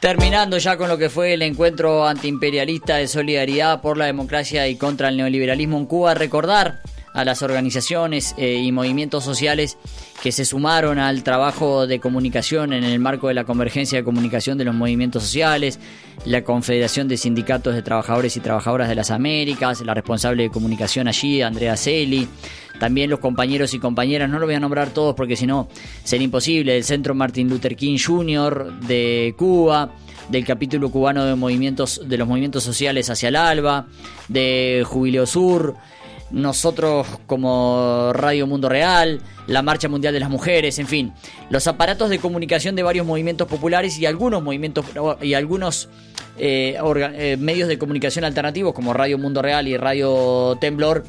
[0.05, 4.77] Terminando ya con lo que fue el encuentro antiimperialista de solidaridad por la democracia y
[4.77, 6.83] contra el neoliberalismo en Cuba, recordar
[7.15, 9.79] a las organizaciones eh, y movimientos sociales
[10.23, 14.59] que se sumaron al trabajo de comunicación en el marco de la convergencia de comunicación
[14.59, 15.79] de los movimientos sociales,
[16.27, 21.09] la Confederación de Sindicatos de Trabajadores y Trabajadoras de las Américas, la responsable de comunicación
[21.09, 22.29] allí, Andrea Celi,
[22.79, 25.69] también los compañeros y compañeras, no lo voy a nombrar todos porque si no
[26.03, 28.81] sería imposible, del Centro Martin Luther King Jr.
[28.81, 29.95] de Cuba,
[30.29, 33.87] del capítulo cubano de movimientos de los movimientos sociales hacia el alba,
[34.29, 35.77] de Jubileo Sur,
[36.31, 41.13] nosotros como Radio Mundo Real, la Marcha Mundial de las Mujeres, en fin,
[41.51, 44.87] los aparatos de comunicación de varios movimientos populares y algunos movimientos
[45.21, 45.89] y algunos
[46.37, 46.77] eh,
[47.15, 51.05] eh, medios de comunicación alternativos como Radio Mundo Real y Radio Temblor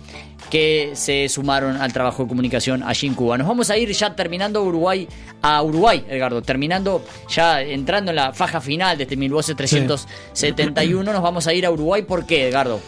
[0.51, 3.37] que se sumaron al trabajo de comunicación allí en Cuba.
[3.37, 5.07] Nos vamos a ir ya terminando Uruguay
[5.41, 11.47] a Uruguay, Edgardo, terminando ya entrando en la faja final de este 1371, nos vamos
[11.47, 12.03] a ir a Uruguay.
[12.03, 12.79] ¿Por qué, Edgardo?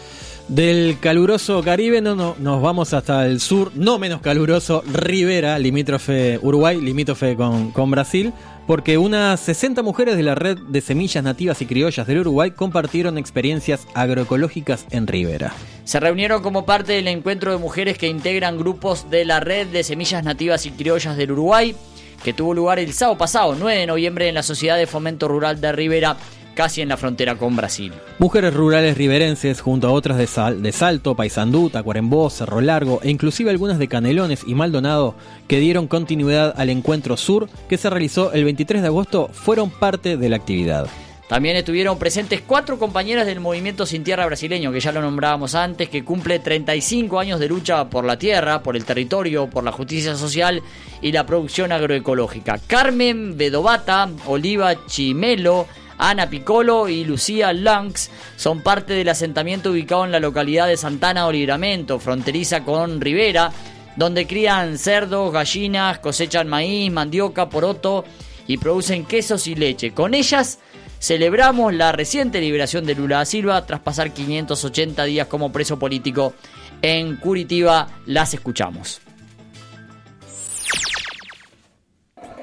[0.48, 6.38] Del caluroso Caribe no, no, nos vamos hasta el sur, no menos caluroso, Rivera, limítrofe
[6.40, 8.32] Uruguay, limítrofe con, con Brasil,
[8.66, 13.18] porque unas 60 mujeres de la red de semillas nativas y criollas del Uruguay compartieron
[13.18, 15.52] experiencias agroecológicas en Rivera.
[15.84, 19.84] Se reunieron como parte del encuentro de mujeres que integran grupos de la red de
[19.84, 21.76] semillas nativas y criollas del Uruguay,
[22.24, 25.60] que tuvo lugar el sábado pasado, 9 de noviembre, en la Sociedad de Fomento Rural
[25.60, 26.16] de Rivera,
[26.58, 27.92] casi en la frontera con Brasil.
[28.18, 33.10] Mujeres rurales riverenses junto a otras de, Sal- de Salto, Paysandú, Tacuarembó, Cerro Largo e
[33.10, 35.14] inclusive algunas de Canelones y Maldonado
[35.46, 40.16] que dieron continuidad al encuentro sur que se realizó el 23 de agosto fueron parte
[40.16, 40.88] de la actividad.
[41.28, 45.88] También estuvieron presentes cuatro compañeras del movimiento Sin Tierra brasileño, que ya lo nombrábamos antes,
[45.90, 50.16] que cumple 35 años de lucha por la tierra, por el territorio, por la justicia
[50.16, 50.60] social
[51.02, 52.58] y la producción agroecológica.
[52.66, 55.66] Carmen Bedovata, Oliva Chimelo,
[55.98, 61.26] Ana Piccolo y Lucía Lanx son parte del asentamiento ubicado en la localidad de Santana
[61.26, 63.52] o Libramento, fronteriza con Rivera,
[63.96, 68.04] donde crían cerdos, gallinas, cosechan maíz, mandioca, poroto
[68.46, 69.92] y producen quesos y leche.
[69.92, 70.60] Con ellas
[71.00, 76.32] celebramos la reciente liberación de Lula da Silva tras pasar 580 días como preso político
[76.80, 77.88] en Curitiba.
[78.06, 79.07] Las escuchamos.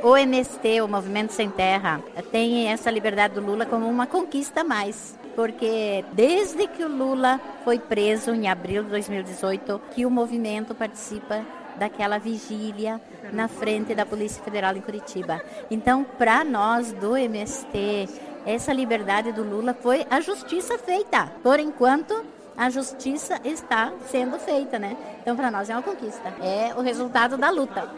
[0.05, 1.99] O MST, o Movimento Sem Terra,
[2.31, 5.17] tem essa liberdade do Lula como uma conquista a mais.
[5.35, 11.43] Porque desde que o Lula foi preso em abril de 2018, que o movimento participa
[11.79, 13.01] daquela vigília
[13.33, 15.41] na frente da Polícia Federal em Curitiba.
[15.71, 18.07] Então, para nós do MST,
[18.45, 21.31] essa liberdade do Lula foi a justiça feita.
[21.41, 22.23] Por enquanto,
[22.57, 24.95] a justiça está sendo feita, né?
[25.21, 26.33] Então, para nós é uma conquista.
[26.41, 27.89] É o resultado da luta.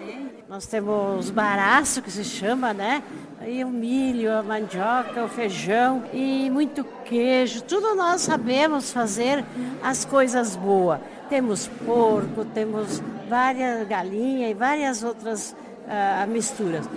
[0.50, 3.04] Nós temos baraço, que se chama, né?
[3.40, 7.62] Aí o milho, a mandioca, o feijão e muito queijo.
[7.62, 9.46] Tudo nós sabemos fazer
[9.84, 11.00] as coisas boas.
[11.30, 15.56] Temos porco, temos várias galinhas e várias outras
[15.88, 16.90] ah, misturas.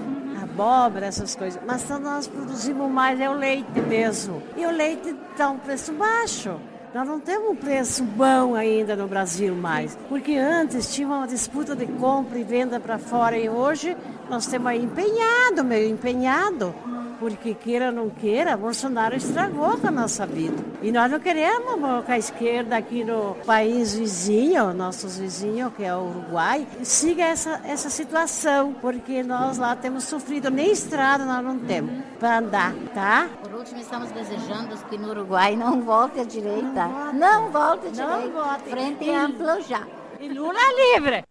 [0.42, 1.61] Abóbora, essas coisas.
[1.66, 4.42] Mas nós produzimos mais é o leite mesmo.
[4.56, 6.58] E o leite está um preço baixo.
[6.93, 11.76] Nós não temos um preço bom ainda no Brasil mais, porque antes tinha uma disputa
[11.76, 13.97] de compra e venda para fora e hoje
[14.28, 16.74] nós temos empenhado, meio empenhado,
[17.21, 20.57] porque queira ou não queira, Bolsonaro estragou com a nossa vida.
[20.83, 25.95] E nós não queremos que a esquerda aqui no país vizinho, nossos vizinhos, que é
[25.95, 31.59] o Uruguai, siga essa, essa situação, porque nós lá temos sofrido, nem estrada nós não
[31.59, 33.29] temos para andar, tá?
[33.43, 36.89] Por último, estamos desejando que no Uruguai não volte à direita.
[37.12, 38.43] Não volte à Não direita.
[38.43, 38.71] volte.
[38.71, 39.83] Frente E- amplo já.
[40.18, 40.59] E Lula
[40.95, 41.25] livre!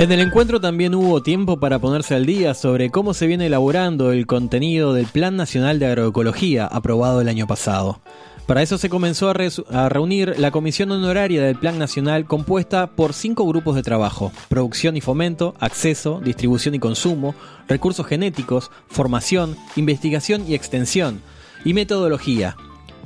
[0.00, 4.12] En el encuentro también hubo tiempo para ponerse al día sobre cómo se viene elaborando
[4.12, 8.00] el contenido del Plan Nacional de Agroecología aprobado el año pasado.
[8.46, 13.46] Para eso se comenzó a, reunir la comisión honoraria del Plan Nacional compuesta por cinco
[13.46, 17.34] grupos de trabajo, producción y fomento, acceso, distribución y consumo,
[17.68, 21.20] recursos genéticos, formación, investigación y extensión,
[21.62, 22.56] y metodología,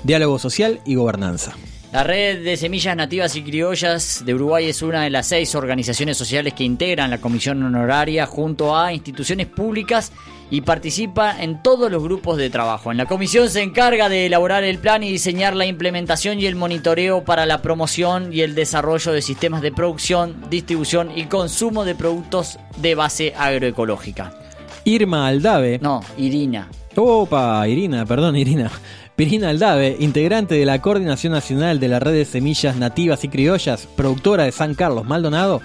[0.05, 1.57] diálogo social y gobernanza.
[1.95, 6.19] La red de semillas nativas y criollas de Uruguay es una de las seis organizaciones
[6.19, 10.11] sociales que integran la comisión honoraria junto a instituciones públicas
[10.51, 12.91] y participa en todos los grupos de trabajo.
[12.91, 16.57] En la comisión se encarga de elaborar el plan y diseñar la implementación y el
[16.57, 21.95] monitoreo para la promoción y el desarrollo de sistemas de producción, distribución y consumo de
[21.95, 24.35] productos de base agroecológica.
[24.83, 25.79] Irma Aldave.
[25.81, 26.69] No, Irina.
[26.97, 28.71] Opa, Irina, perdón, Irina.
[29.17, 33.87] Pirina Aldave, integrante de la Coordinación Nacional de la Red de Semillas Nativas y Criollas,
[33.87, 35.61] productora de San Carlos Maldonado,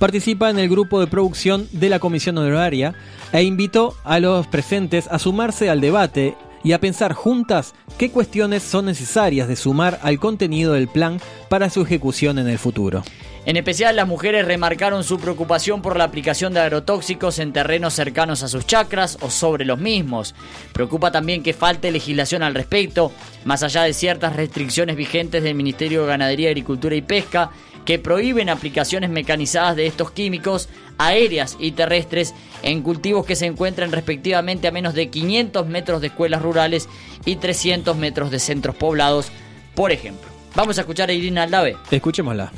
[0.00, 2.94] participa en el grupo de producción de la Comisión Honoraria
[3.32, 8.64] e invitó a los presentes a sumarse al debate y a pensar juntas qué cuestiones
[8.64, 13.04] son necesarias de sumar al contenido del plan para su ejecución en el futuro.
[13.48, 18.42] En especial las mujeres remarcaron su preocupación por la aplicación de agrotóxicos en terrenos cercanos
[18.42, 20.34] a sus chacras o sobre los mismos.
[20.74, 23.10] Preocupa también que falte legislación al respecto,
[23.46, 27.50] más allá de ciertas restricciones vigentes del Ministerio de Ganadería, Agricultura y Pesca
[27.86, 30.68] que prohíben aplicaciones mecanizadas de estos químicos
[30.98, 36.08] aéreas y terrestres en cultivos que se encuentran respectivamente a menos de 500 metros de
[36.08, 36.86] escuelas rurales
[37.24, 39.32] y 300 metros de centros poblados,
[39.74, 40.28] por ejemplo.
[40.54, 41.78] Vamos a escuchar a Irina Aldave.
[41.90, 42.52] Escuchémosla.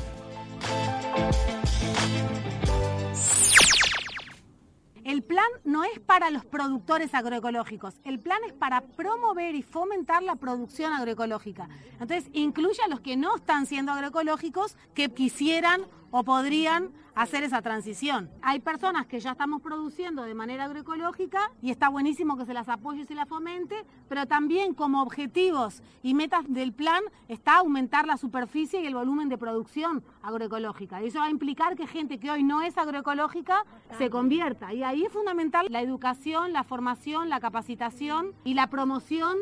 [5.21, 10.23] El plan no es para los productores agroecológicos, el plan es para promover y fomentar
[10.23, 11.69] la producción agroecológica.
[11.99, 17.61] Entonces, incluye a los que no están siendo agroecológicos que quisieran o podrían hacer esa
[17.61, 18.29] transición.
[18.41, 22.69] Hay personas que ya estamos produciendo de manera agroecológica y está buenísimo que se las
[22.69, 23.75] apoye y se las fomente,
[24.07, 29.29] pero también como objetivos y metas del plan está aumentar la superficie y el volumen
[29.29, 31.01] de producción agroecológica.
[31.01, 33.65] Y eso va a implicar que gente que hoy no es agroecológica
[33.97, 34.73] se convierta.
[34.73, 39.37] Y ahí es fundamental la educación, la formación, la capacitación y la promoción.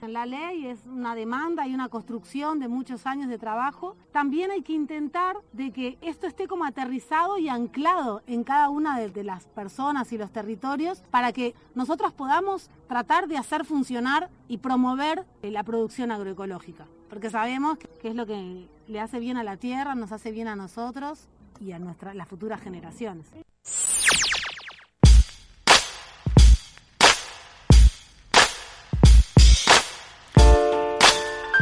[0.00, 3.96] La ley es una demanda y una construcción de muchos años de trabajo.
[4.12, 8.98] También hay que intentar de que esto esté como aterrizado y anclado en cada una
[8.98, 14.28] de, de las personas y los territorios para que nosotros podamos tratar de hacer funcionar
[14.48, 16.86] y promover eh, la producción agroecológica.
[17.08, 20.48] Porque sabemos que es lo que le hace bien a la tierra, nos hace bien
[20.48, 21.26] a nosotros
[21.58, 23.30] y a nuestra, las futuras generaciones.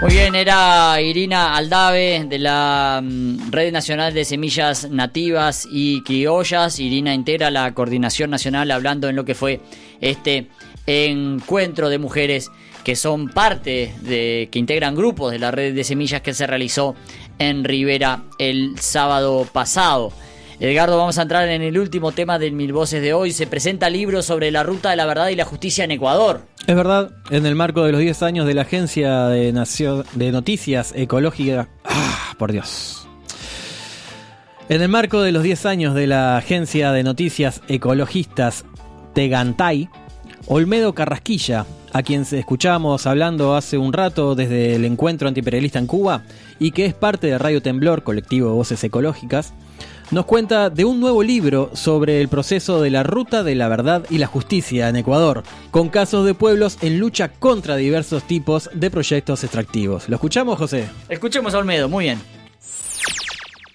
[0.05, 6.79] Muy bien, era Irina Aldave de la mm, Red Nacional de Semillas Nativas y Criollas.
[6.79, 9.63] Irina integra la Coordinación Nacional hablando en lo que fue
[10.03, 10.49] este
[10.85, 12.51] encuentro de mujeres
[12.85, 16.95] que son parte de, que integran grupos de la red de semillas que se realizó
[17.39, 20.13] en Rivera el sábado pasado.
[20.65, 23.33] Edgardo, vamos a entrar en el último tema del Mil Voces de hoy.
[23.33, 26.41] Se presenta libro sobre la ruta de la verdad y la justicia en Ecuador.
[26.67, 31.69] Es verdad, en el marco de los 10 años de la Agencia de, Noticias Ecológicas...
[31.85, 33.07] Ah, por Dios.
[34.71, 38.65] En el marco de los 10 años de la Agencia de Noticias Ecologistas
[39.13, 39.91] Tegantay,
[40.47, 46.23] Olmedo Carrasquilla, a quien escuchamos hablando hace un rato desde el encuentro antiimperialista en Cuba
[46.59, 49.53] y que es parte de Radio Temblor, colectivo de voces ecológicas,
[50.11, 54.05] nos cuenta de un nuevo libro sobre el proceso de la ruta de la verdad
[54.11, 58.91] y la justicia en Ecuador, con casos de pueblos en lucha contra diversos tipos de
[58.91, 60.09] proyectos extractivos.
[60.09, 60.89] ¿Lo escuchamos, José?
[61.09, 62.44] Escuchemos a Olmedo, muy bien.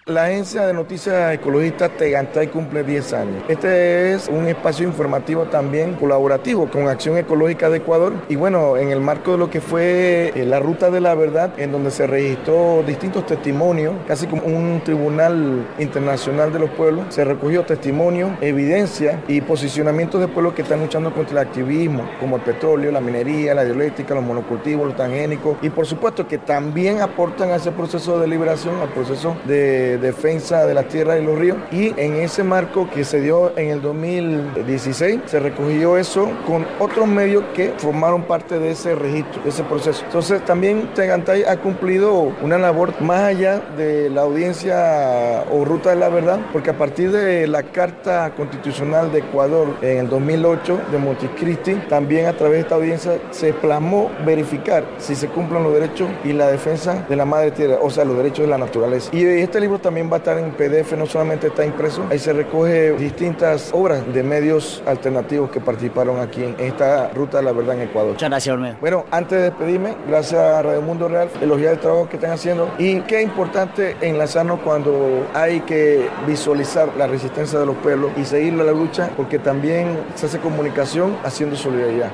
[0.09, 3.43] La agencia de noticias ecologistas Tegantay cumple 10 años.
[3.47, 8.89] Este es un espacio informativo también colaborativo con Acción Ecológica de Ecuador y bueno, en
[8.89, 12.07] el marco de lo que fue eh, la Ruta de la Verdad, en donde se
[12.07, 19.21] registró distintos testimonios, casi como un tribunal internacional de los pueblos, se recogió testimonio, evidencia
[19.27, 23.53] y posicionamientos de pueblos que están luchando contra el activismo, como el petróleo, la minería,
[23.53, 28.19] la hidroeléctrica, los monocultivos, los transgénicos y por supuesto que también aportan a ese proceso
[28.19, 31.57] de liberación, al proceso de defensa de las tierras y los ríos.
[31.71, 37.07] Y en ese marco que se dio en el 2016, se recogió eso con otros
[37.07, 40.03] medios que formaron parte de ese registro, de ese proceso.
[40.05, 45.95] Entonces también Tegantay ha cumplido una labor más allá de la audiencia o ruta de
[45.95, 50.97] la verdad, porque a partir de la Carta Constitucional de Ecuador en el 2008 de
[50.97, 56.09] Montecristi, también a través de esta audiencia se plasmó verificar si se cumplen los derechos
[56.23, 59.09] y la defensa de la madre tierra, o sea, los derechos de la naturaleza.
[59.13, 62.05] Y este libro libro también va a estar en PDF, no solamente está impreso.
[62.09, 67.43] Ahí se recoge distintas obras de medios alternativos que participaron aquí en esta ruta de
[67.43, 68.11] la verdad en Ecuador.
[68.11, 68.75] Muchas gracias, Olmedo.
[68.81, 72.69] Bueno, antes de despedirme, gracias a Radio Mundo Real, elogiar el trabajo que están haciendo
[72.77, 78.53] y qué importante enlazarnos cuando hay que visualizar la resistencia de los pueblos y seguir
[78.53, 82.11] la lucha, porque también se hace comunicación haciendo solidaridad.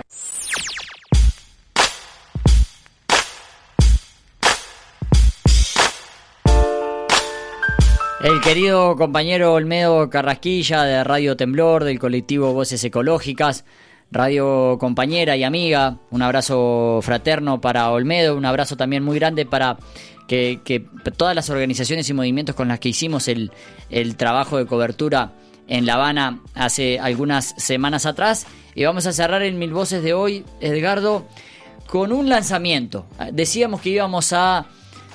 [8.26, 13.66] El querido compañero Olmedo Carrasquilla de Radio Temblor, del colectivo Voces Ecológicas,
[14.10, 19.78] radio compañera y amiga, un abrazo fraterno para Olmedo, un abrazo también muy grande para
[20.28, 20.60] que,
[21.16, 23.52] todas las organizaciones y movimientos con las que hicimos el,
[23.92, 25.34] el trabajo de cobertura
[25.68, 28.48] en La Habana hace algunas semanas atrás.
[28.74, 31.28] Y vamos a cerrar en Mil Voces de hoy, Edgardo,
[31.86, 33.06] con un lanzamiento.
[33.32, 34.66] Decíamos que íbamos a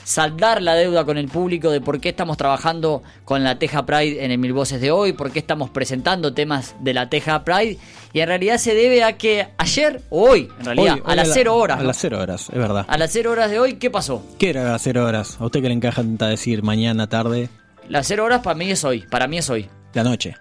[0.05, 4.25] saldar la deuda con el público de por qué estamos trabajando con la Teja Pride
[4.25, 7.79] en el Mil Voces de hoy, por qué estamos presentando temas de la Teja Pride.
[8.13, 11.29] Y en realidad se debe a que ayer o hoy, en realidad, Hoy- a las
[11.29, 11.79] la- cero horas.
[11.79, 11.87] A ¿no?
[11.89, 12.85] las cero horas, es verdad.
[12.89, 14.23] A las cero horas de hoy, ¿qué pasó?
[14.39, 15.37] ¿Qué era las cero horas?
[15.41, 17.49] ¿A usted que le encanta decir mañana, tarde,
[17.89, 19.69] Las cero horas para mí es hoy, para mí es hoy.
[19.95, 20.37] la noche?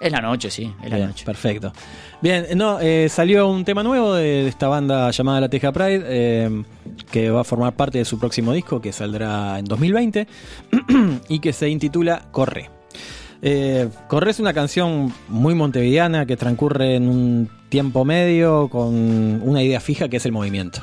[0.00, 1.24] Es la noche, sí, es la Bien, noche.
[1.24, 1.72] Perfecto.
[2.20, 6.64] Bien, no, eh, salió un tema nuevo de, esta banda llamada La Teja Pride, eh,
[7.10, 10.26] que va a formar parte de su próximo disco, que saldrá en 2020,
[11.28, 12.70] y que se intitula Corre.
[13.46, 19.62] Eh, Corre es una canción muy montevideana que transcurre en un tiempo medio con una
[19.62, 20.80] idea fija que es el movimiento.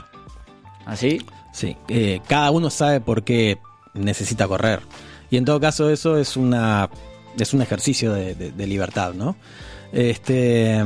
[0.85, 1.21] ¿Así?
[1.53, 3.57] Sí, eh, cada uno sabe por qué
[3.93, 4.81] necesita correr.
[5.29, 6.89] Y en todo caso eso es una
[7.37, 9.35] es un ejercicio de, libertad, ¿no?
[9.91, 10.83] Este,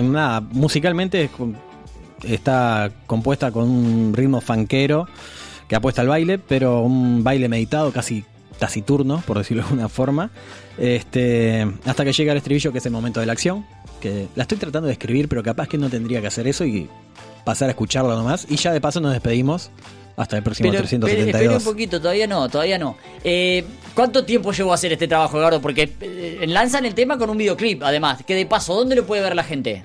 [0.00, 1.30] nada, musicalmente
[2.22, 5.06] está compuesta con un ritmo fanquero
[5.68, 8.24] que apuesta al baile, pero un baile meditado, casi
[8.58, 10.30] taciturno, por decirlo de alguna forma.
[10.78, 13.66] Este, hasta que llega el estribillo, que es el momento de la acción.
[14.00, 16.88] Que la estoy tratando de escribir, pero capaz que no tendría que hacer eso y
[17.44, 18.46] pasar a escucharlo nomás.
[18.48, 19.70] Y ya de paso nos despedimos
[20.16, 21.42] hasta el próximo Pero, espere, 372.
[21.42, 22.96] espere un poquito, todavía no, todavía no.
[23.22, 23.64] Eh,
[23.94, 25.60] ¿Cuánto tiempo llevó a hacer este trabajo, Edgardo?
[25.60, 28.22] Porque eh, lanzan el tema con un videoclip, además.
[28.26, 29.82] Que de paso, ¿dónde lo puede ver la gente?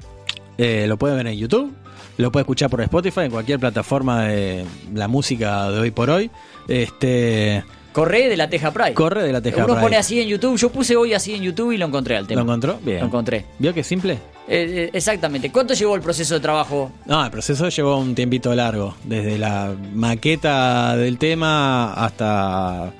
[0.57, 1.73] Eh, lo pueden ver en YouTube,
[2.17, 6.31] lo puede escuchar por Spotify, en cualquier plataforma de la música de hoy por hoy.
[6.67, 8.93] Este Corre de la Teja Pride.
[8.93, 9.81] corre de la Teja Uno Pride.
[9.81, 10.57] pone así en YouTube.
[10.57, 12.41] Yo puse hoy así en YouTube y lo encontré al tema.
[12.41, 12.79] ¿Lo encontró?
[12.83, 12.99] Bien.
[13.01, 13.45] Lo encontré.
[13.59, 14.13] ¿Vio que es simple?
[14.13, 14.17] Eh,
[14.47, 15.51] eh, exactamente.
[15.51, 16.91] ¿Cuánto llevó el proceso de trabajo?
[17.05, 22.91] No, el proceso llevó un tiempito largo, desde la maqueta del tema hasta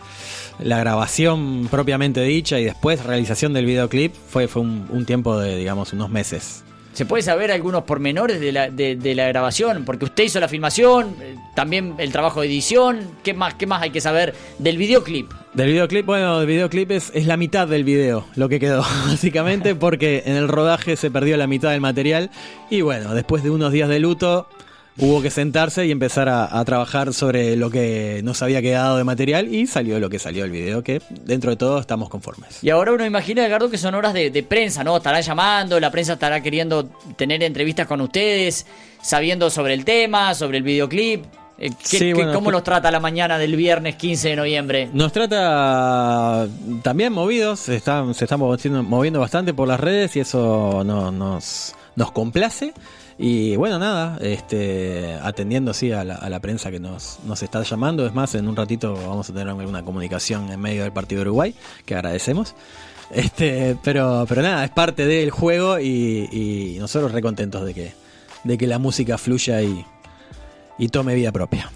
[0.60, 5.56] la grabación propiamente dicha y después realización del videoclip fue, fue un, un tiempo de,
[5.58, 6.64] digamos, unos meses.
[6.94, 9.86] ¿Se puede saber algunos pormenores de la, de, la grabación?
[9.86, 13.12] Porque usted hizo la filmación, eh, también el trabajo de edición.
[13.24, 15.32] ¿Qué más, qué más hay que saber del videoclip?
[15.54, 19.74] Del videoclip, bueno, el videoclip es, es la mitad del video, lo que quedó, básicamente,
[19.76, 22.30] porque en el rodaje se perdió la mitad del material
[22.70, 24.48] y bueno, después de unos días de luto
[24.98, 29.04] hubo que sentarse y empezar a, a trabajar sobre lo que nos había quedado de
[29.04, 32.64] material y salió lo que salió el video, que dentro de todo estamos conformes.
[32.64, 34.98] Y ahora uno imagina, Edgardo, que son horas de, de prensa, ¿no?
[34.98, 38.66] Estarán llamando, la prensa estará queriendo tener entrevistas con ustedes,
[39.02, 41.24] sabiendo sobre el tema, sobre el videoclip.
[41.58, 44.89] Eh, ¿qué- Sí, qué- bueno, ¿Cómo los trata la mañana del viernes 15 de noviembre?
[44.94, 46.48] Nos trata
[46.82, 51.12] también movidos, se están, se están moviendo, moviendo bastante por las redes y eso no-
[51.12, 52.74] nos, nos complace.
[53.24, 57.61] Y bueno, nada, este, atendiendo sí a la, a la prensa que nos, nos está
[57.61, 58.07] llamando.
[58.07, 61.30] Es más, en un ratito vamos a tener alguna comunicación en medio del partido de
[61.30, 61.53] Uruguay,
[61.86, 62.55] que agradecemos.
[63.11, 67.93] Este, pero, pero nada, es parte del juego y, y nosotros recontentos de que,
[68.43, 69.86] de que la música fluya y,
[70.80, 71.69] y tome vida propia.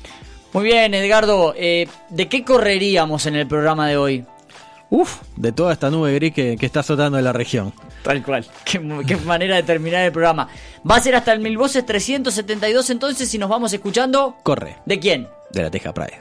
[0.51, 4.25] Muy bien, Edgardo, eh, ¿de qué correríamos en el programa de hoy?
[4.89, 7.71] Uf, de toda esta nube gris que, que está azotando en la región.
[8.05, 8.45] Tal cual.
[8.63, 10.47] Qué, qué manera de terminar el programa.
[10.89, 14.37] Va a ser hasta el Mil Voces 372 entonces si nos vamos escuchando.
[14.43, 14.77] Corre.
[14.85, 15.27] ¿De quién?
[15.49, 16.19] De la Teja Pride.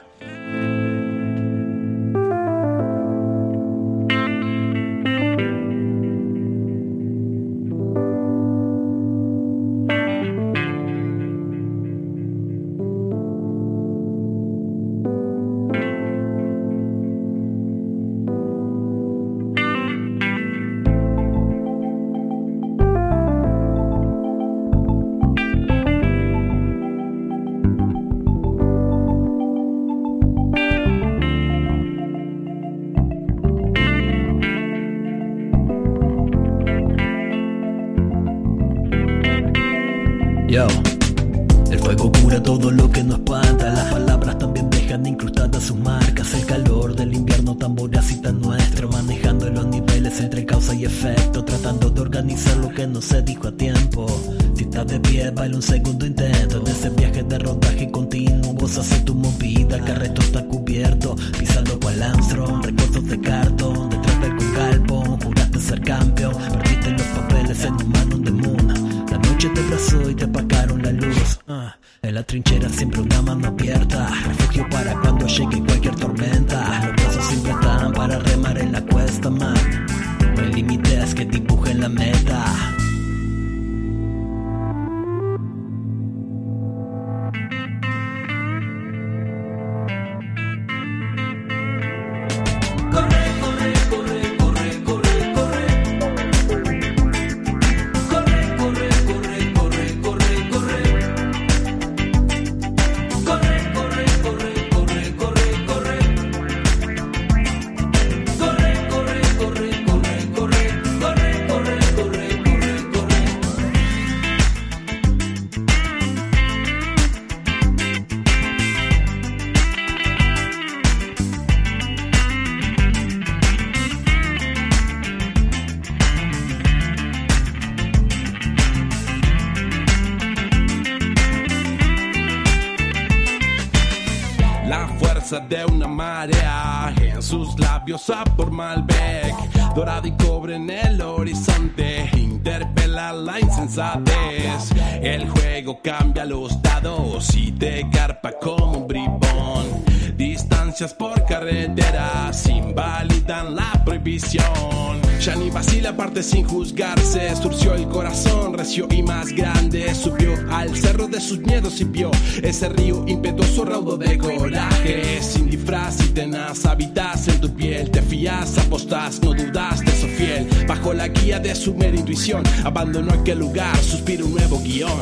[137.35, 139.35] Sus labios sabor Malbec.
[139.75, 144.71] Dorado y cobre en el horizonte Interpela la insensatez.
[145.03, 149.85] El juego cambia los dados y te carpa como un bribón.
[150.17, 157.35] Distancias por carreteras invalidan la prohibición Ya ni vacila parte sin juzgarse.
[157.37, 159.95] Surció el corazón recio y más grande.
[159.95, 162.11] Subió al cerro de sus miedos y vio
[162.43, 167.91] Ese río impetuoso raudo de coraje Sin disfraz y tenaz habitas en tu piel.
[167.91, 170.47] Te fías, apostás, no dudas de su fiel.
[170.69, 175.01] Bajo la guía de su mera intuición Abandonó aquel lugar, suspira un nuevo guion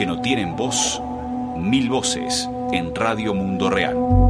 [0.00, 0.98] que no tienen voz,
[1.58, 4.29] mil voces en Radio Mundo Real.